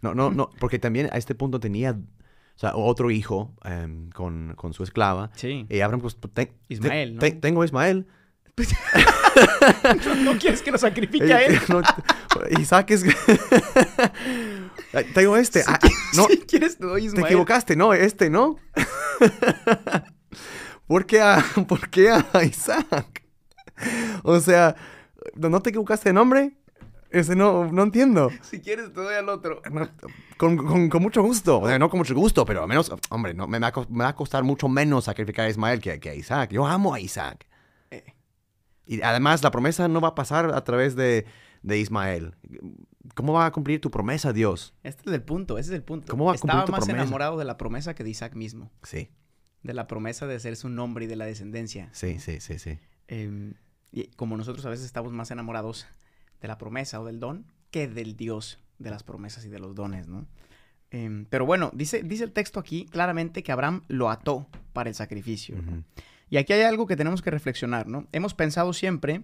No, 0.00 0.14
no, 0.14 0.30
no, 0.30 0.50
porque 0.58 0.78
también 0.78 1.08
a 1.12 1.18
este 1.18 1.34
punto 1.34 1.60
tenía, 1.60 1.92
o 1.92 2.58
sea, 2.58 2.74
otro 2.74 3.10
hijo 3.10 3.52
em, 3.64 4.08
con, 4.10 4.54
con 4.56 4.72
su 4.72 4.82
esclava. 4.82 5.30
Sí. 5.34 5.66
Y 5.68 5.80
Abraham, 5.80 6.00
pues, 6.00 6.16
te- 6.16 6.28
te- 6.28 6.52
Ismael, 6.68 7.14
¿no? 7.16 7.20
te- 7.20 7.32
tengo 7.32 7.60
a 7.62 7.64
Ismael. 7.66 8.06
¿No 10.24 10.38
quieres 10.38 10.62
que 10.62 10.70
lo 10.70 10.78
sacrifique 10.78 11.34
a 11.34 11.42
él? 11.44 11.54
Eh, 11.56 11.60
no, 11.68 11.82
Isaac 12.60 12.92
es... 12.92 13.04
tengo 15.14 15.36
este. 15.36 15.62
Ah, 15.66 15.78
ah, 15.82 15.88
no, 16.16 16.24
Si 16.28 16.38
quieres 16.38 16.78
te 16.78 16.86
doy 16.86 17.02
te 17.02 17.06
Ismael. 17.08 17.26
equivocaste, 17.26 17.76
no, 17.76 17.92
este, 17.92 18.30
¿no? 18.30 18.56
¿Por 20.86 21.06
qué 21.06 21.20
a, 21.20 21.42
por 21.68 21.88
qué 21.90 22.10
a 22.10 22.44
Isaac? 22.44 23.22
O 24.22 24.38
sea, 24.40 24.76
¿no 25.34 25.60
te 25.60 25.70
equivocaste 25.70 26.10
de 26.10 26.12
nombre? 26.12 26.56
Ese 27.10 27.34
no, 27.36 27.70
no 27.72 27.82
entiendo. 27.82 28.30
Si 28.42 28.60
quieres 28.60 28.92
te 28.92 29.00
doy 29.00 29.14
al 29.14 29.28
otro. 29.28 29.62
No, 29.70 29.88
con, 30.36 30.56
con- 30.56 30.88
con 30.88 31.02
mucho 31.02 31.22
gusto. 31.22 31.60
O 31.60 31.68
sea, 31.68 31.78
no 31.78 31.88
con 31.90 31.98
mucho 31.98 32.14
gusto, 32.14 32.44
pero 32.44 32.62
al 32.62 32.68
menos, 32.68 32.92
hombre, 33.10 33.34
no, 33.34 33.46
me, 33.48 33.58
va 33.58 33.68
a, 33.68 33.72
cos- 33.72 33.88
me 33.88 34.04
va 34.04 34.10
a 34.10 34.14
costar 34.14 34.42
mucho 34.44 34.68
menos 34.68 35.04
sacrificar 35.04 35.46
a 35.46 35.50
Ismael 35.50 35.80
que, 35.80 35.98
que 36.00 36.10
a 36.10 36.14
Isaac. 36.14 36.50
Yo 36.52 36.66
amo 36.66 36.94
a 36.94 37.00
Isaac. 37.00 37.46
Eh. 37.90 38.14
Y 38.86 39.02
además, 39.02 39.42
la 39.42 39.50
promesa 39.50 39.86
no 39.88 40.00
va 40.00 40.08
a 40.08 40.14
pasar 40.14 40.52
a 40.54 40.62
través 40.64 40.94
de, 40.96 41.26
de 41.62 41.78
Ismael. 41.78 42.34
¿Cómo 43.14 43.32
va 43.34 43.46
a 43.46 43.52
cumplir 43.52 43.80
tu 43.80 43.90
promesa, 43.90 44.32
Dios? 44.32 44.74
Este 44.84 45.02
es 45.10 45.14
el 45.14 45.22
punto, 45.22 45.58
ese 45.58 45.70
es 45.70 45.74
el 45.76 45.82
punto. 45.84 46.10
¿Cómo 46.10 46.24
va 46.26 46.32
a 46.32 46.34
cumplir 46.34 46.50
Estaba 46.50 46.64
tu 46.66 46.72
más 46.72 46.80
promesa? 46.84 47.02
enamorado 47.02 47.38
de 47.38 47.44
la 47.44 47.56
promesa 47.56 47.94
que 47.94 48.02
de 48.04 48.10
Isaac 48.10 48.34
mismo. 48.34 48.70
Sí, 48.82 49.10
De 49.64 49.74
la 49.74 49.88
promesa 49.88 50.28
de 50.28 50.38
ser 50.38 50.54
su 50.54 50.68
nombre 50.68 51.06
y 51.06 51.08
de 51.08 51.16
la 51.16 51.26
descendencia. 51.26 51.88
sí, 51.92 52.20
sí, 52.20 52.38
sí, 52.40 52.58
sí. 52.60 52.78
Eh, 53.08 53.52
y 53.90 54.04
como 54.16 54.36
nosotros 54.36 54.64
a 54.66 54.70
veces 54.70 54.86
estamos 54.86 55.12
más 55.12 55.30
enamorados 55.30 55.86
de 56.40 56.48
la 56.48 56.58
promesa 56.58 57.00
o 57.00 57.04
del 57.04 57.20
don 57.20 57.46
que 57.70 57.88
del 57.88 58.16
Dios 58.16 58.60
de 58.78 58.90
las 58.90 59.02
promesas 59.02 59.44
y 59.44 59.48
de 59.48 59.58
los 59.58 59.74
dones, 59.74 60.08
¿no? 60.08 60.26
Eh, 60.90 61.26
pero 61.30 61.46
bueno, 61.46 61.70
dice, 61.74 62.02
dice 62.02 62.24
el 62.24 62.32
texto 62.32 62.60
aquí 62.60 62.86
claramente 62.86 63.42
que 63.42 63.52
Abraham 63.52 63.82
lo 63.88 64.10
ató 64.10 64.46
para 64.72 64.88
el 64.88 64.94
sacrificio. 64.94 65.56
Y 66.28 66.36
aquí 66.36 66.52
hay 66.52 66.62
algo 66.62 66.86
que 66.86 66.96
tenemos 66.96 67.22
que 67.22 67.30
reflexionar, 67.30 67.86
¿no? 67.86 68.06
Hemos 68.12 68.34
pensado 68.34 68.72
siempre 68.72 69.22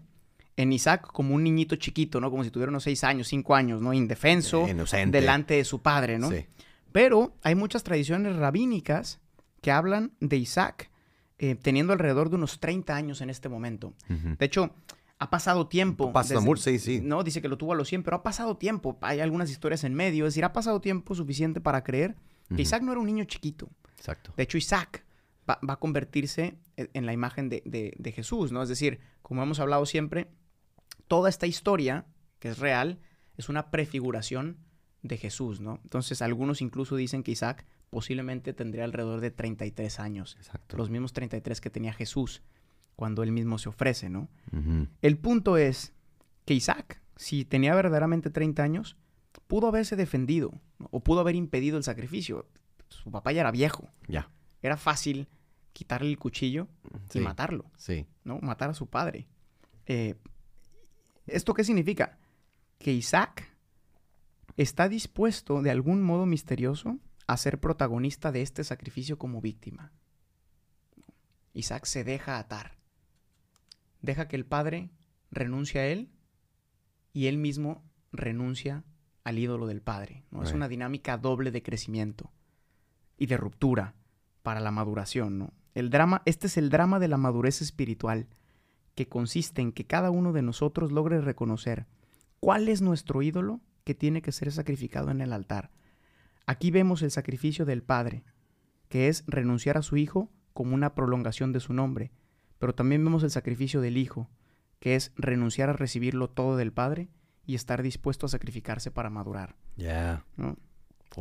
en 0.56 0.72
Isaac 0.72 1.06
como 1.12 1.34
un 1.34 1.44
niñito 1.44 1.76
chiquito, 1.76 2.20
¿no? 2.20 2.30
Como 2.30 2.44
si 2.44 2.50
tuviera 2.50 2.70
unos 2.70 2.84
seis 2.84 3.04
años, 3.04 3.28
cinco 3.28 3.54
años, 3.54 3.80
¿no? 3.80 3.92
Indefenso, 3.92 4.68
Inocente. 4.68 5.20
delante 5.20 5.54
de 5.54 5.64
su 5.64 5.80
padre, 5.80 6.18
¿no? 6.18 6.30
Sí. 6.30 6.46
Pero 6.92 7.34
hay 7.42 7.54
muchas 7.54 7.84
tradiciones 7.84 8.36
rabínicas 8.36 9.20
que 9.60 9.70
hablan 9.70 10.12
de 10.20 10.36
Isaac 10.36 10.90
eh, 11.38 11.54
teniendo 11.54 11.92
alrededor 11.92 12.28
de 12.30 12.36
unos 12.36 12.60
30 12.60 12.94
años 12.94 13.20
en 13.20 13.30
este 13.30 13.48
momento. 13.48 13.94
De 14.08 14.44
hecho, 14.46 14.74
ha 15.18 15.30
pasado 15.30 15.66
tiempo. 15.68 16.12
Pasa 16.12 16.34
desde- 16.34 16.46
mucho, 16.46 16.62
sí, 16.62 16.78
sí. 16.78 17.00
No, 17.02 17.22
dice 17.22 17.40
que 17.42 17.48
lo 17.48 17.56
tuvo 17.58 17.72
a 17.72 17.76
los 17.76 17.88
100, 17.88 18.02
pero 18.02 18.16
ha 18.18 18.22
pasado 18.22 18.56
tiempo. 18.56 18.98
Hay 19.00 19.20
algunas 19.20 19.50
historias 19.50 19.84
en 19.84 19.94
medio. 19.94 20.26
Es 20.26 20.34
decir, 20.34 20.44
ha 20.44 20.52
pasado 20.52 20.80
tiempo 20.80 21.14
suficiente 21.14 21.60
para 21.60 21.82
creer 21.84 22.16
que. 22.54 22.62
Isaac 22.62 22.82
no 22.82 22.92
era 22.92 23.00
un 23.00 23.06
niño 23.06 23.24
chiquito. 23.24 23.68
Exacto. 23.96 24.32
De 24.36 24.42
hecho, 24.42 24.58
Isaac 24.58 25.04
va, 25.48 25.58
va 25.66 25.74
a 25.74 25.78
convertirse 25.78 26.58
en 26.76 26.90
en 26.94 27.06
la 27.06 27.12
imagen 27.12 27.48
de, 27.48 27.62
de- 27.64 27.94
de 27.98 28.12
Jesús, 28.12 28.50
¿no? 28.52 28.62
Es 28.62 28.68
decir, 28.68 29.00
como 29.22 29.42
hemos 29.42 29.60
hablado 29.60 29.84
siempre, 29.86 30.28
toda 31.08 31.28
esta 31.28 31.46
historia, 31.46 32.06
que 32.38 32.48
es 32.48 32.58
real, 32.58 32.98
es 33.36 33.48
una 33.48 33.70
prefiguración 33.70 34.56
de 35.02 35.16
Jesús, 35.16 35.60
¿no? 35.60 35.80
Entonces, 35.84 36.22
algunos 36.22 36.60
incluso 36.62 36.96
dicen 36.96 37.22
que 37.22 37.30
Isaac 37.32 37.66
posiblemente 37.90 38.52
tendría 38.52 38.84
alrededor 38.84 39.20
de 39.20 39.30
33 39.30 40.00
años, 40.00 40.36
Exacto. 40.38 40.76
los 40.76 40.90
mismos 40.90 41.12
33 41.12 41.60
que 41.60 41.70
tenía 41.70 41.92
Jesús 41.92 42.42
cuando 42.96 43.22
él 43.22 43.32
mismo 43.32 43.58
se 43.58 43.68
ofrece, 43.68 44.08
¿no? 44.10 44.28
El 45.02 45.18
punto 45.18 45.56
es 45.56 45.92
que 46.44 46.54
Isaac, 46.54 47.00
si 47.16 47.44
tenía 47.44 47.74
verdaderamente 47.74 48.30
30 48.30 48.62
años, 48.62 48.96
pudo 49.46 49.68
haberse 49.68 49.96
defendido 49.96 50.52
¿no? 50.78 50.88
o 50.90 51.00
pudo 51.00 51.20
haber 51.20 51.34
impedido 51.34 51.76
el 51.78 51.84
sacrificio. 51.84 52.46
Su 52.88 53.10
papá 53.10 53.32
ya 53.32 53.40
era 53.40 53.50
viejo. 53.50 53.88
Ya. 54.08 54.30
Era 54.62 54.76
fácil 54.76 55.28
quitarle 55.72 56.08
el 56.10 56.18
cuchillo 56.18 56.68
Sí. 57.08 57.18
y 57.20 57.22
matarlo, 57.22 57.64
Sí. 57.76 58.06
¿no? 58.24 58.38
Matar 58.40 58.70
a 58.70 58.74
su 58.74 58.86
padre. 58.88 59.26
Eh, 59.86 60.14
¿Esto 61.26 61.54
qué 61.54 61.64
significa? 61.64 62.18
Que 62.78 62.92
Isaac 62.92 63.48
está 64.56 64.88
dispuesto 64.88 65.62
de 65.62 65.70
algún 65.70 66.02
modo 66.02 66.26
misterioso 66.26 66.98
a 67.30 67.36
ser 67.36 67.60
protagonista 67.60 68.32
de 68.32 68.42
este 68.42 68.64
sacrificio 68.64 69.16
como 69.16 69.40
víctima. 69.40 69.92
Isaac 71.52 71.84
se 71.84 72.02
deja 72.02 72.38
atar. 72.38 72.76
Deja 74.02 74.26
que 74.26 74.34
el 74.34 74.44
padre 74.44 74.90
renuncie 75.30 75.80
a 75.80 75.86
él 75.86 76.10
y 77.12 77.28
él 77.28 77.38
mismo 77.38 77.84
renuncia 78.10 78.82
al 79.22 79.38
ídolo 79.38 79.68
del 79.68 79.80
padre. 79.80 80.24
¿no? 80.32 80.42
Es 80.42 80.52
una 80.52 80.66
dinámica 80.66 81.18
doble 81.18 81.52
de 81.52 81.62
crecimiento 81.62 82.32
y 83.16 83.26
de 83.26 83.36
ruptura 83.36 83.94
para 84.42 84.58
la 84.58 84.72
maduración. 84.72 85.38
¿no? 85.38 85.52
El 85.72 85.90
drama, 85.90 86.22
este 86.24 86.48
es 86.48 86.56
el 86.56 86.68
drama 86.68 86.98
de 86.98 87.06
la 87.06 87.16
madurez 87.16 87.62
espiritual, 87.62 88.26
que 88.96 89.08
consiste 89.08 89.62
en 89.62 89.70
que 89.70 89.86
cada 89.86 90.10
uno 90.10 90.32
de 90.32 90.42
nosotros 90.42 90.90
logre 90.90 91.20
reconocer 91.20 91.86
cuál 92.40 92.68
es 92.68 92.82
nuestro 92.82 93.22
ídolo 93.22 93.60
que 93.84 93.94
tiene 93.94 94.20
que 94.20 94.32
ser 94.32 94.50
sacrificado 94.50 95.12
en 95.12 95.20
el 95.20 95.32
altar. 95.32 95.70
Aquí 96.50 96.72
vemos 96.72 97.02
el 97.02 97.12
sacrificio 97.12 97.64
del 97.64 97.80
Padre, 97.80 98.24
que 98.88 99.06
es 99.06 99.22
renunciar 99.28 99.78
a 99.78 99.82
su 99.82 99.96
Hijo 99.96 100.32
como 100.52 100.74
una 100.74 100.96
prolongación 100.96 101.52
de 101.52 101.60
su 101.60 101.72
nombre, 101.72 102.10
pero 102.58 102.74
también 102.74 103.04
vemos 103.04 103.22
el 103.22 103.30
sacrificio 103.30 103.80
del 103.80 103.96
Hijo, 103.96 104.28
que 104.80 104.96
es 104.96 105.12
renunciar 105.14 105.70
a 105.70 105.74
recibirlo 105.74 106.28
todo 106.28 106.56
del 106.56 106.72
Padre 106.72 107.08
y 107.46 107.54
estar 107.54 107.84
dispuesto 107.84 108.26
a 108.26 108.30
sacrificarse 108.30 108.90
para 108.90 109.10
madurar. 109.10 109.54
Ya. 109.76 110.26
¿no? 110.36 110.56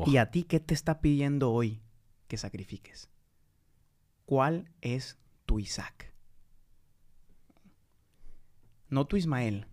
¿Y 0.07 0.17
a 0.17 0.31
ti 0.31 0.45
qué 0.45 0.59
te 0.59 0.73
está 0.73 0.99
pidiendo 0.99 1.51
hoy 1.51 1.83
que 2.27 2.37
sacrifiques? 2.37 3.11
¿Cuál 4.25 4.71
es 4.81 5.19
tu 5.45 5.59
Isaac? 5.59 6.11
No 8.87 9.05
tu 9.05 9.15
Ismael. 9.15 9.67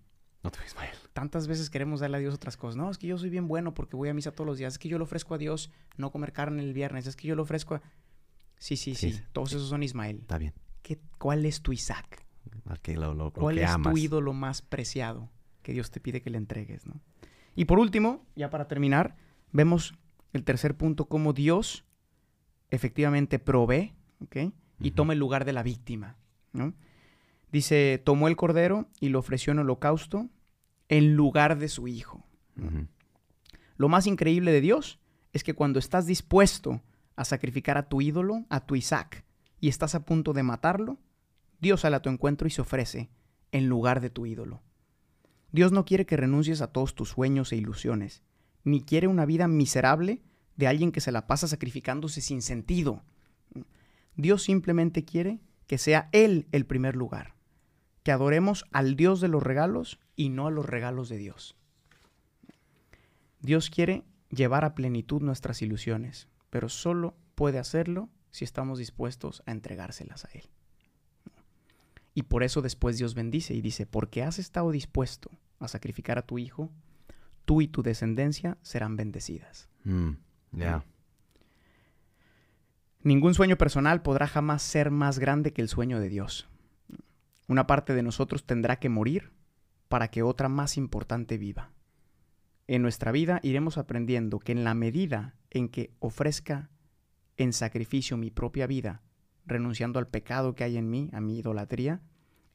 No 0.46 0.50
te 0.52 0.64
Ismael. 0.64 0.94
Tantas 1.12 1.48
veces 1.48 1.70
queremos 1.70 2.00
darle 2.00 2.18
a 2.18 2.20
Dios 2.20 2.34
otras 2.34 2.56
cosas. 2.56 2.76
No, 2.76 2.90
es 2.90 2.98
que 2.98 3.06
yo 3.08 3.18
soy 3.18 3.30
bien 3.30 3.48
bueno 3.48 3.74
porque 3.74 3.96
voy 3.96 4.08
a 4.08 4.14
misa 4.14 4.30
todos 4.30 4.46
los 4.46 4.58
días. 4.58 4.74
Es 4.74 4.78
que 4.78 4.88
yo 4.88 4.96
le 4.98 5.04
ofrezco 5.04 5.34
a 5.34 5.38
Dios 5.38 5.70
no 5.96 6.10
comer 6.12 6.32
carne 6.32 6.62
el 6.62 6.72
viernes. 6.72 7.06
Es 7.06 7.16
que 7.16 7.26
yo 7.26 7.34
le 7.34 7.42
ofrezco 7.42 7.74
a... 7.74 7.82
Sí, 8.58 8.76
sí, 8.76 8.94
Sí, 8.94 9.10
sí. 9.12 9.18
sí. 9.18 9.24
Todos 9.32 9.52
esos 9.52 9.68
son 9.68 9.82
Ismael. 9.82 10.18
Está 10.20 10.38
bien. 10.38 10.54
¿Qué- 10.82 11.00
¿Cuál 11.18 11.44
es 11.46 11.60
tu 11.62 11.72
Isaac? 11.72 12.24
Al 12.66 12.80
que 12.80 12.94
lo, 12.96 13.12
lo- 13.12 13.24
lo 13.24 13.30
¿Cuál 13.32 13.56
que 13.56 13.64
es 13.64 13.70
amas. 13.70 13.92
tu 13.92 13.98
ídolo 13.98 14.32
más 14.32 14.62
preciado 14.62 15.28
que 15.62 15.72
Dios 15.72 15.90
te 15.90 15.98
pide 16.00 16.22
que 16.22 16.30
le 16.30 16.38
entregues? 16.38 16.86
¿no? 16.86 17.00
Y 17.56 17.64
por 17.64 17.78
último, 17.80 18.24
ya 18.36 18.48
para 18.50 18.68
terminar, 18.68 19.16
vemos 19.52 19.94
el 20.32 20.44
tercer 20.44 20.76
punto, 20.76 21.06
cómo 21.06 21.32
Dios 21.32 21.84
efectivamente 22.70 23.38
provee, 23.38 23.94
¿ok? 24.20 24.52
Y 24.80 24.90
toma 24.92 25.12
el 25.14 25.18
lugar 25.18 25.44
de 25.44 25.52
la 25.52 25.62
víctima, 25.62 26.16
¿no? 26.52 26.74
Dice, 27.50 28.00
tomó 28.04 28.28
el 28.28 28.36
cordero 28.36 28.88
y 29.00 29.08
lo 29.08 29.18
ofreció 29.20 29.52
en 29.52 29.60
holocausto 29.60 30.28
en 30.88 31.14
lugar 31.14 31.58
de 31.58 31.68
su 31.68 31.88
hijo. 31.88 32.24
Lo 33.76 33.88
más 33.88 34.06
increíble 34.06 34.52
de 34.52 34.60
Dios 34.60 34.98
es 35.32 35.44
que 35.44 35.54
cuando 35.54 35.78
estás 35.78 36.06
dispuesto 36.06 36.82
a 37.14 37.24
sacrificar 37.24 37.76
a 37.76 37.88
tu 37.88 38.00
ídolo, 38.00 38.46
a 38.48 38.66
tu 38.66 38.74
Isaac, 38.76 39.24
y 39.60 39.68
estás 39.68 39.94
a 39.94 40.04
punto 40.04 40.32
de 40.32 40.42
matarlo, 40.42 40.98
Dios 41.60 41.82
sale 41.82 41.96
a 41.96 42.02
tu 42.02 42.10
encuentro 42.10 42.46
y 42.46 42.50
se 42.50 42.60
ofrece 42.60 43.10
en 43.52 43.68
lugar 43.68 44.00
de 44.00 44.10
tu 44.10 44.26
ídolo. 44.26 44.62
Dios 45.52 45.72
no 45.72 45.84
quiere 45.84 46.06
que 46.06 46.16
renuncies 46.16 46.60
a 46.60 46.72
todos 46.72 46.94
tus 46.94 47.10
sueños 47.10 47.52
e 47.52 47.56
ilusiones, 47.56 48.22
ni 48.64 48.82
quiere 48.82 49.06
una 49.06 49.24
vida 49.24 49.48
miserable 49.48 50.22
de 50.56 50.66
alguien 50.66 50.92
que 50.92 51.00
se 51.00 51.12
la 51.12 51.26
pasa 51.26 51.48
sacrificándose 51.48 52.20
sin 52.20 52.42
sentido. 52.42 53.02
Dios 54.16 54.42
simplemente 54.42 55.04
quiere 55.04 55.40
que 55.66 55.78
sea 55.78 56.08
Él 56.12 56.46
el 56.52 56.66
primer 56.66 56.96
lugar, 56.96 57.34
que 58.02 58.12
adoremos 58.12 58.64
al 58.72 58.96
Dios 58.96 59.20
de 59.20 59.28
los 59.28 59.42
regalos 59.42 60.00
y 60.16 60.30
no 60.30 60.46
a 60.46 60.50
los 60.50 60.66
regalos 60.66 61.08
de 61.08 61.18
Dios. 61.18 61.56
Dios 63.40 63.70
quiere 63.70 64.04
llevar 64.30 64.64
a 64.64 64.74
plenitud 64.74 65.22
nuestras 65.22 65.62
ilusiones, 65.62 66.26
pero 66.50 66.68
solo 66.68 67.14
puede 67.34 67.58
hacerlo 67.58 68.08
si 68.30 68.44
estamos 68.44 68.78
dispuestos 68.78 69.42
a 69.46 69.52
entregárselas 69.52 70.24
a 70.24 70.28
Él. 70.28 70.48
Y 72.14 72.22
por 72.22 72.42
eso 72.42 72.62
después 72.62 72.96
Dios 72.96 73.14
bendice 73.14 73.54
y 73.54 73.60
dice, 73.60 73.86
porque 73.86 74.22
has 74.22 74.38
estado 74.38 74.70
dispuesto 74.70 75.30
a 75.60 75.68
sacrificar 75.68 76.18
a 76.18 76.22
tu 76.26 76.38
hijo, 76.38 76.70
tú 77.44 77.60
y 77.60 77.68
tu 77.68 77.82
descendencia 77.82 78.56
serán 78.62 78.96
bendecidas. 78.96 79.68
Mm, 79.84 80.12
Ya. 80.52 80.84
Ningún 83.02 83.34
sueño 83.34 83.56
personal 83.56 84.02
podrá 84.02 84.26
jamás 84.26 84.62
ser 84.62 84.90
más 84.90 85.18
grande 85.18 85.52
que 85.52 85.62
el 85.62 85.68
sueño 85.68 86.00
de 86.00 86.08
Dios. 86.08 86.48
Una 87.46 87.66
parte 87.66 87.94
de 87.94 88.02
nosotros 88.02 88.44
tendrá 88.46 88.80
que 88.80 88.88
morir 88.88 89.30
para 89.88 90.08
que 90.08 90.22
otra 90.22 90.48
más 90.48 90.76
importante 90.76 91.38
viva. 91.38 91.72
En 92.66 92.82
nuestra 92.82 93.12
vida 93.12 93.40
iremos 93.42 93.78
aprendiendo 93.78 94.38
que 94.38 94.52
en 94.52 94.64
la 94.64 94.74
medida 94.74 95.34
en 95.50 95.68
que 95.68 95.92
ofrezca 96.00 96.70
en 97.36 97.52
sacrificio 97.52 98.16
mi 98.16 98.30
propia 98.30 98.66
vida, 98.66 99.02
renunciando 99.46 99.98
al 99.98 100.08
pecado 100.08 100.54
que 100.54 100.64
hay 100.64 100.76
en 100.76 100.90
mí, 100.90 101.10
a 101.12 101.20
mi 101.20 101.38
idolatría, 101.38 102.00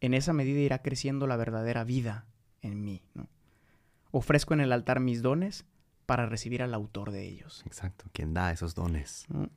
en 0.02 0.14
esa 0.14 0.34
medida 0.34 0.60
irá 0.60 0.82
creciendo 0.82 1.28
la 1.28 1.38
verdadera 1.38 1.84
vida 1.84 2.26
en 2.62 2.84
mí. 2.84 3.04
¿no? 3.14 3.30
Ofrezco 4.12 4.54
en 4.54 4.62
el 4.62 4.74
altar 4.74 5.00
mis 5.00 5.22
dones 5.22 5.66
para 6.06 6.26
recibir 6.26 6.62
al 6.64 6.74
autor 6.74 7.12
de 7.12 7.26
ellos. 7.28 7.64
Exacto. 7.66 8.06
Quien 8.12 8.34
da 8.34 8.52
esos 8.52 8.76
dones. 8.76 9.26
¿no? 9.30 9.50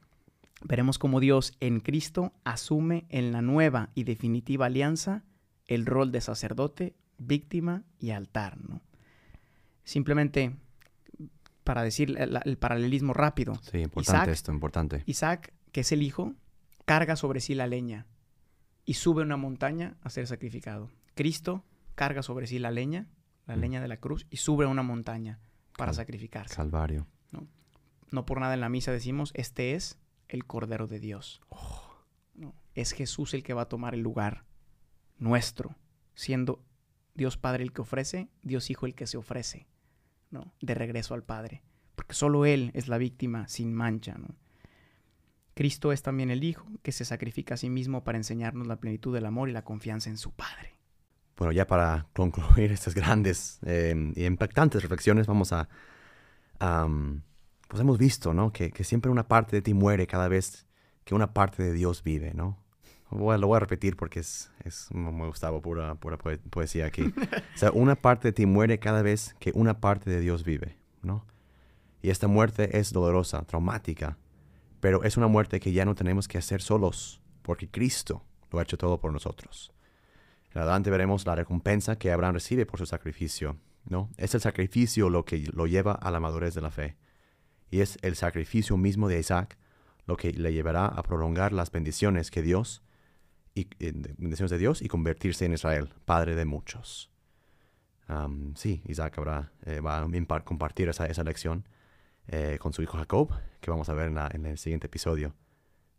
Veremos 0.63 0.99
cómo 0.99 1.21
Dios 1.21 1.57
en 1.61 1.81
Cristo 1.81 2.33
asume 2.45 3.07
en 3.09 3.33
la 3.33 3.43
nueva 3.43 3.91
y 3.95 4.05
definitiva 4.05 4.67
alianza 4.67 5.25
el 5.67 5.87
rol 5.87 6.13
de 6.13 6.21
sacerdote, 6.21 6.95
víctima 7.19 7.83
y 7.99 8.11
altar. 8.11 8.59
¿no? 8.61 8.81
Simplemente 9.85 10.55
para 11.63 11.83
decir 11.83 12.15
el, 12.19 12.39
el 12.45 12.59
paralelismo 12.59 13.13
rápido, 13.15 13.55
Sí, 13.63 13.79
importante 13.79 14.23
Isaac- 14.25 14.29
esto, 14.29 14.53
importante. 14.53 15.03
Isaac, 15.07 15.53
que 15.73 15.81
es 15.81 15.93
el 15.93 16.03
hijo, 16.03 16.35
carga 16.85 17.17
sobre 17.17 17.41
sí 17.41 17.55
la 17.55 17.67
leña 17.67 18.07
y 18.85 18.95
sube 18.95 19.23
una 19.23 19.37
montaña 19.37 19.97
a 20.03 20.11
ser 20.11 20.27
sacrificado. 20.27 20.91
Cristo 21.15 21.65
carga 21.95 22.23
sobre 22.23 22.47
sí 22.47 22.59
la 22.59 22.71
leña, 22.71 23.07
la 23.47 23.57
Mm. 23.57 23.61
leña 23.61 23.81
de 23.81 23.89
la 23.89 23.97
cruz, 23.99 24.27
y 24.31 24.37
sube 24.39 24.65
a 24.65 24.69
una 24.69 24.83
montaña 24.83 25.39
para 25.79 25.91
Cal- 25.93 25.97
sacrificarse. 25.97 26.55
Calvario. 26.55 27.07
No 28.11 28.27
por 28.27 28.39
nada 28.41 28.55
en 28.55 28.61
la 28.61 28.69
misa 28.69 28.93
decimos, 28.93 29.33
este 29.35 29.75
es 29.75 29.99
el 30.29 30.45
Cordero 30.45 30.87
de 30.87 31.01
Dios. 31.01 31.41
No, 32.35 32.55
es 32.75 32.93
Jesús 32.93 33.35
el 33.35 33.43
que 33.43 33.55
va 33.55 33.63
a 33.63 33.69
tomar 33.69 33.95
el 33.95 34.01
lugar 34.03 34.45
nuestro, 35.19 35.75
siendo 36.15 36.63
Dios 37.15 37.37
Padre 37.37 37.63
el 37.63 37.73
que 37.73 37.83
ofrece, 37.83 38.29
Dios 38.43 38.71
Hijo 38.71 38.87
el 38.87 38.95
que 38.95 39.07
se 39.07 39.17
ofrece, 39.17 39.67
¿no? 40.31 40.53
De 40.61 40.75
regreso 40.75 41.15
al 41.15 41.23
Padre. 41.23 41.63
Porque 41.95 42.15
solo 42.15 42.45
Él 42.45 42.71
es 42.75 42.89
la 42.89 42.99
víctima 42.99 43.47
sin 43.49 43.73
mancha, 43.73 44.17
¿no? 44.19 44.35
Cristo 45.55 45.93
es 45.93 46.03
también 46.03 46.31
el 46.31 46.43
Hijo 46.43 46.67
que 46.83 46.91
se 46.91 47.05
sacrifica 47.05 47.55
a 47.55 47.57
sí 47.57 47.71
mismo 47.71 48.03
para 48.03 48.19
enseñarnos 48.19 48.67
la 48.67 48.81
plenitud 48.81 49.15
del 49.15 49.27
amor 49.27 49.49
y 49.49 49.53
la 49.53 49.63
confianza 49.63 50.11
en 50.11 50.19
su 50.19 50.33
Padre. 50.33 50.75
Bueno, 51.37 51.53
ya 51.53 51.67
para 51.67 52.09
concluir 52.13 52.73
estas 52.73 52.95
grandes 52.95 53.61
eh, 53.65 53.95
y 54.17 54.25
impactantes 54.25 54.83
reflexiones, 54.83 55.27
vamos 55.27 55.53
a... 55.53 55.69
pues 56.59 57.81
hemos 57.81 57.99
visto, 57.99 58.35
¿no? 58.35 58.53
Que, 58.53 58.73
que 58.73 58.83
siempre 58.83 59.11
una 59.11 59.29
parte 59.29 59.57
de 59.57 59.63
ti 59.63 59.75
muere 59.75 60.09
cada 60.09 60.27
vez 60.27 60.67
que 61.05 61.15
una 61.15 61.33
parte 61.33 61.63
de 61.63 61.73
Dios 61.73 62.03
vive, 62.03 62.35
¿no? 62.35 62.64
A- 63.11 63.37
lo 63.39 63.47
voy 63.47 63.57
a 63.57 63.61
repetir 63.61 63.97
porque 63.97 64.21
es, 64.21 64.51
es 64.65 64.89
me 64.93 65.27
gustaba 65.27 65.61
pura, 65.61 65.95
pura 65.97 66.17
poe- 66.19 66.39
poesía 66.51 66.87
aquí. 66.87 67.03
o 67.55 67.59
sea, 67.59 67.71
una 67.73 67.95
parte 67.95 68.29
de 68.29 68.33
ti 68.33 68.47
muere 68.47 68.79
cada 68.79 69.03
vez 69.03 69.35
que 69.39 69.53
una 69.55 69.81
parte 69.81 70.11
de 70.11 70.21
Dios 70.21 70.45
vive, 70.45 70.77
¿no? 71.03 71.25
Y 72.03 72.11
esta 72.11 72.29
muerte 72.29 72.79
es 72.79 72.93
dolorosa, 72.93 73.43
traumática, 73.43 74.19
pero 74.81 75.05
es 75.05 75.17
una 75.17 75.27
muerte 75.29 75.61
que 75.61 75.73
ya 75.73 75.85
no 75.85 75.95
tenemos 75.95 76.29
que 76.29 76.37
hacer 76.39 76.61
solos, 76.61 77.21
porque 77.43 77.69
Cristo 77.71 78.23
lo 78.51 78.59
ha 78.59 78.63
hecho 78.63 78.77
todo 78.77 79.01
por 79.01 79.13
nosotros. 79.13 79.73
En 80.53 80.61
adelante 80.61 80.91
veremos 80.91 81.25
la 81.27 81.35
recompensa 81.35 81.97
que 81.97 82.13
Abraham 82.13 82.35
recibe 82.35 82.67
por 82.67 82.79
su 82.79 82.87
sacrificio, 82.87 83.57
¿no? 83.89 84.11
Es 84.17 84.35
el 84.35 84.41
sacrificio 84.41 85.09
lo 85.11 85.25
que 85.25 85.39
lo 85.53 85.67
lleva 85.67 85.93
a 85.93 86.11
la 86.11 86.21
madurez 86.21 86.55
de 86.55 86.61
la 86.61 86.71
fe. 86.71 86.97
Y 87.71 87.81
es 87.81 87.99
el 88.03 88.15
sacrificio 88.17 88.77
mismo 88.77 89.09
de 89.09 89.19
Isaac 89.19 89.57
lo 90.07 90.17
que 90.17 90.33
le 90.33 90.53
llevará 90.53 90.87
a 90.87 91.03
prolongar 91.03 91.53
las 91.53 91.73
bendiciones 91.73 92.31
que 92.31 92.43
Dios 92.43 92.83
y 93.55 93.69
bendiciones 94.19 94.51
de 94.51 94.59
Dios 94.59 94.83
y 94.83 94.89
convertirse 94.89 95.45
en 95.45 95.53
Israel, 95.53 95.93
padre 96.05 96.35
de 96.35 96.45
muchos. 96.45 97.11
Am, 98.07 98.55
sí, 98.57 98.83
Isaac 98.87 99.17
habrá, 99.19 99.53
eh, 99.65 99.81
va 99.81 100.01
a 100.01 100.45
compartir 100.45 100.89
esa, 100.89 101.07
esa 101.07 101.23
lección 101.25 101.67
eh, 102.27 102.59
con 102.61 102.73
su 102.73 102.83
hijo 102.83 102.99
Jacob, 102.99 103.31
que 103.61 103.71
vamos 103.71 103.89
a 103.89 103.95
ver 103.95 104.09
en, 104.09 104.15
la- 104.17 104.31
en 104.33 104.45
el 104.47 104.59
siguiente 104.59 104.89
episodio, 104.89 105.35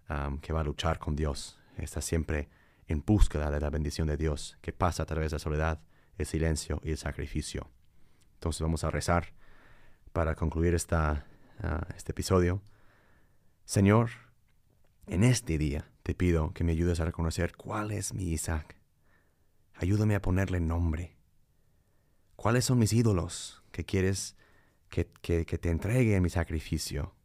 am, 0.08 0.40
que 0.40 0.54
va 0.54 0.62
a 0.62 0.64
luchar 0.64 1.00
con 1.00 1.16
Dios. 1.16 1.60
Está 1.78 2.02
siempre 2.02 2.50
en 2.88 3.04
búsqueda 3.04 3.50
de 3.50 3.60
la 3.60 3.70
bendición 3.70 4.08
de 4.08 4.18
Dios, 4.18 4.58
que 4.62 4.72
pasa 4.74 5.04
a 5.04 5.06
través 5.06 5.32
de 5.32 5.36
la 5.36 5.40
soledad, 5.40 5.82
el 6.18 6.26
silencio 6.26 6.82
y 6.84 6.92
el 6.92 6.98
sacrificio. 6.98 7.72
Entonces 8.36 8.62
vamos 8.62 8.84
a 8.84 8.92
rezar 8.92 9.34
para 10.14 10.36
concluir 10.36 10.76
esta, 10.76 11.26
ah, 11.62 11.88
este 11.96 12.12
episodio. 12.12 12.62
Señor, 13.66 14.10
en 15.08 15.24
este 15.24 15.58
día 15.58 15.90
te 16.06 16.14
pido 16.14 16.54
que 16.54 16.64
me 16.64 16.74
ayudes 16.74 17.00
a 17.00 17.06
reconocer 17.06 17.56
cuál 17.56 17.90
es 17.90 18.14
mi 18.14 18.26
Isaac. 18.26 18.78
Ayúdame 19.74 20.14
a 20.14 20.22
ponerle 20.22 20.60
nombre. 20.60 21.18
¿Cuáles 22.36 22.64
son 22.66 22.78
mis 22.78 22.94
ídolos 22.94 23.64
que 23.72 23.86
quieres 23.86 24.36
que, 24.90 25.08
que, 25.08 25.44
te 25.46 25.72
entregue 25.72 26.16
en 26.16 26.22
mi 26.22 26.30
sacrificio? 26.30 27.16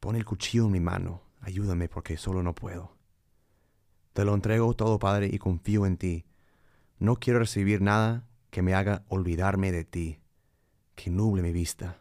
Pon 0.00 0.16
el 0.16 0.24
cuchillo 0.24 0.64
en 0.64 0.72
mi 0.72 0.80
mano. 0.80 1.20
Ayúdame 1.42 1.90
porque 1.90 2.16
solo 2.16 2.42
no 2.42 2.54
puedo. 2.54 2.96
Te 4.14 4.24
lo 4.24 4.32
entrego 4.32 4.72
todo, 4.72 4.98
Padre, 4.98 5.28
y 5.30 5.36
confío 5.36 5.84
en 5.84 5.98
ti. 5.98 6.24
No 6.98 7.16
quiero 7.16 7.40
recibir 7.40 7.82
nada 7.82 8.26
que 8.48 8.62
me 8.62 8.72
haga 8.72 9.04
olvidarme 9.08 9.70
de 9.70 9.84
ti, 9.84 10.18
que 10.94 11.10
nuble 11.10 11.42
mi 11.42 11.52
vista. 11.52 12.00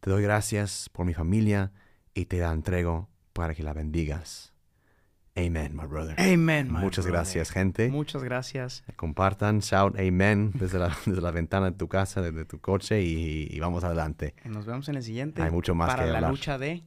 Te 0.00 0.08
doy 0.08 0.22
gracias 0.22 0.88
por 0.88 1.04
mi 1.04 1.12
familia 1.12 1.74
y 2.14 2.24
te 2.24 2.38
la 2.38 2.50
entrego 2.52 3.10
para 3.34 3.54
que 3.54 3.62
la 3.62 3.74
bendigas. 3.74 4.52
Amen, 5.36 5.74
my 5.76 5.84
brother. 5.86 6.14
Amen. 6.18 6.72
my 6.72 6.78
Muchas 6.78 7.04
brother. 7.04 7.12
gracias, 7.20 7.50
gente. 7.50 7.88
Muchas 7.90 8.22
gracias. 8.22 8.84
Compartan, 8.96 9.58
shout 9.60 9.98
amen 9.98 10.52
desde 10.54 10.78
la, 10.78 10.96
desde 11.04 11.20
la 11.20 11.32
ventana 11.32 11.70
de 11.72 11.76
tu 11.76 11.88
casa, 11.88 12.22
desde 12.22 12.44
tu 12.44 12.60
coche 12.60 13.02
y, 13.02 13.48
y 13.50 13.58
vamos 13.60 13.82
adelante. 13.84 14.34
Nos 14.44 14.64
vemos 14.64 14.88
en 14.88 14.94
el 14.94 15.02
siguiente. 15.02 15.42
Hay 15.42 15.50
mucho 15.50 15.74
más 15.74 15.88
para 15.90 16.04
que 16.04 16.10
la 16.10 16.18
hablar. 16.18 16.30
lucha 16.30 16.56
de 16.56 16.84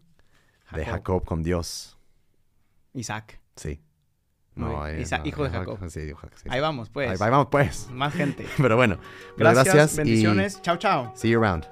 De 0.71 0.85
Jacob 0.85 1.25
con 1.25 1.43
Dios. 1.43 1.97
Isaac. 2.93 3.39
Sí. 3.57 3.81
Muy 4.55 4.69
bien. 4.69 4.99
eh, 4.99 5.01
Isa- 5.01 5.21
hijo 5.25 5.43
de 5.43 5.49
Jacob. 5.49 5.77
Sí, 5.89 6.09
sí. 6.09 6.13
Ahí 6.49 6.61
vamos, 6.61 6.89
pues. 6.89 7.09
Ahí, 7.09 7.17
ahí 7.19 7.29
vamos, 7.29 7.47
pues. 7.51 7.89
Más 7.91 8.13
gente. 8.13 8.45
Pero 8.57 8.75
bueno, 8.77 8.97
Gracias, 9.37 9.65
gracias 9.65 9.97
bendiciones. 9.97 10.61
Chao, 10.61 10.77
chao. 10.77 11.11
See 11.15 11.29
you 11.29 11.39
around. 11.43 11.65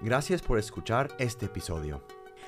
Gracias 0.00 0.40
por 0.42 0.58
escuchar 0.58 1.10
este 1.18 1.46
episodio. 1.46 2.02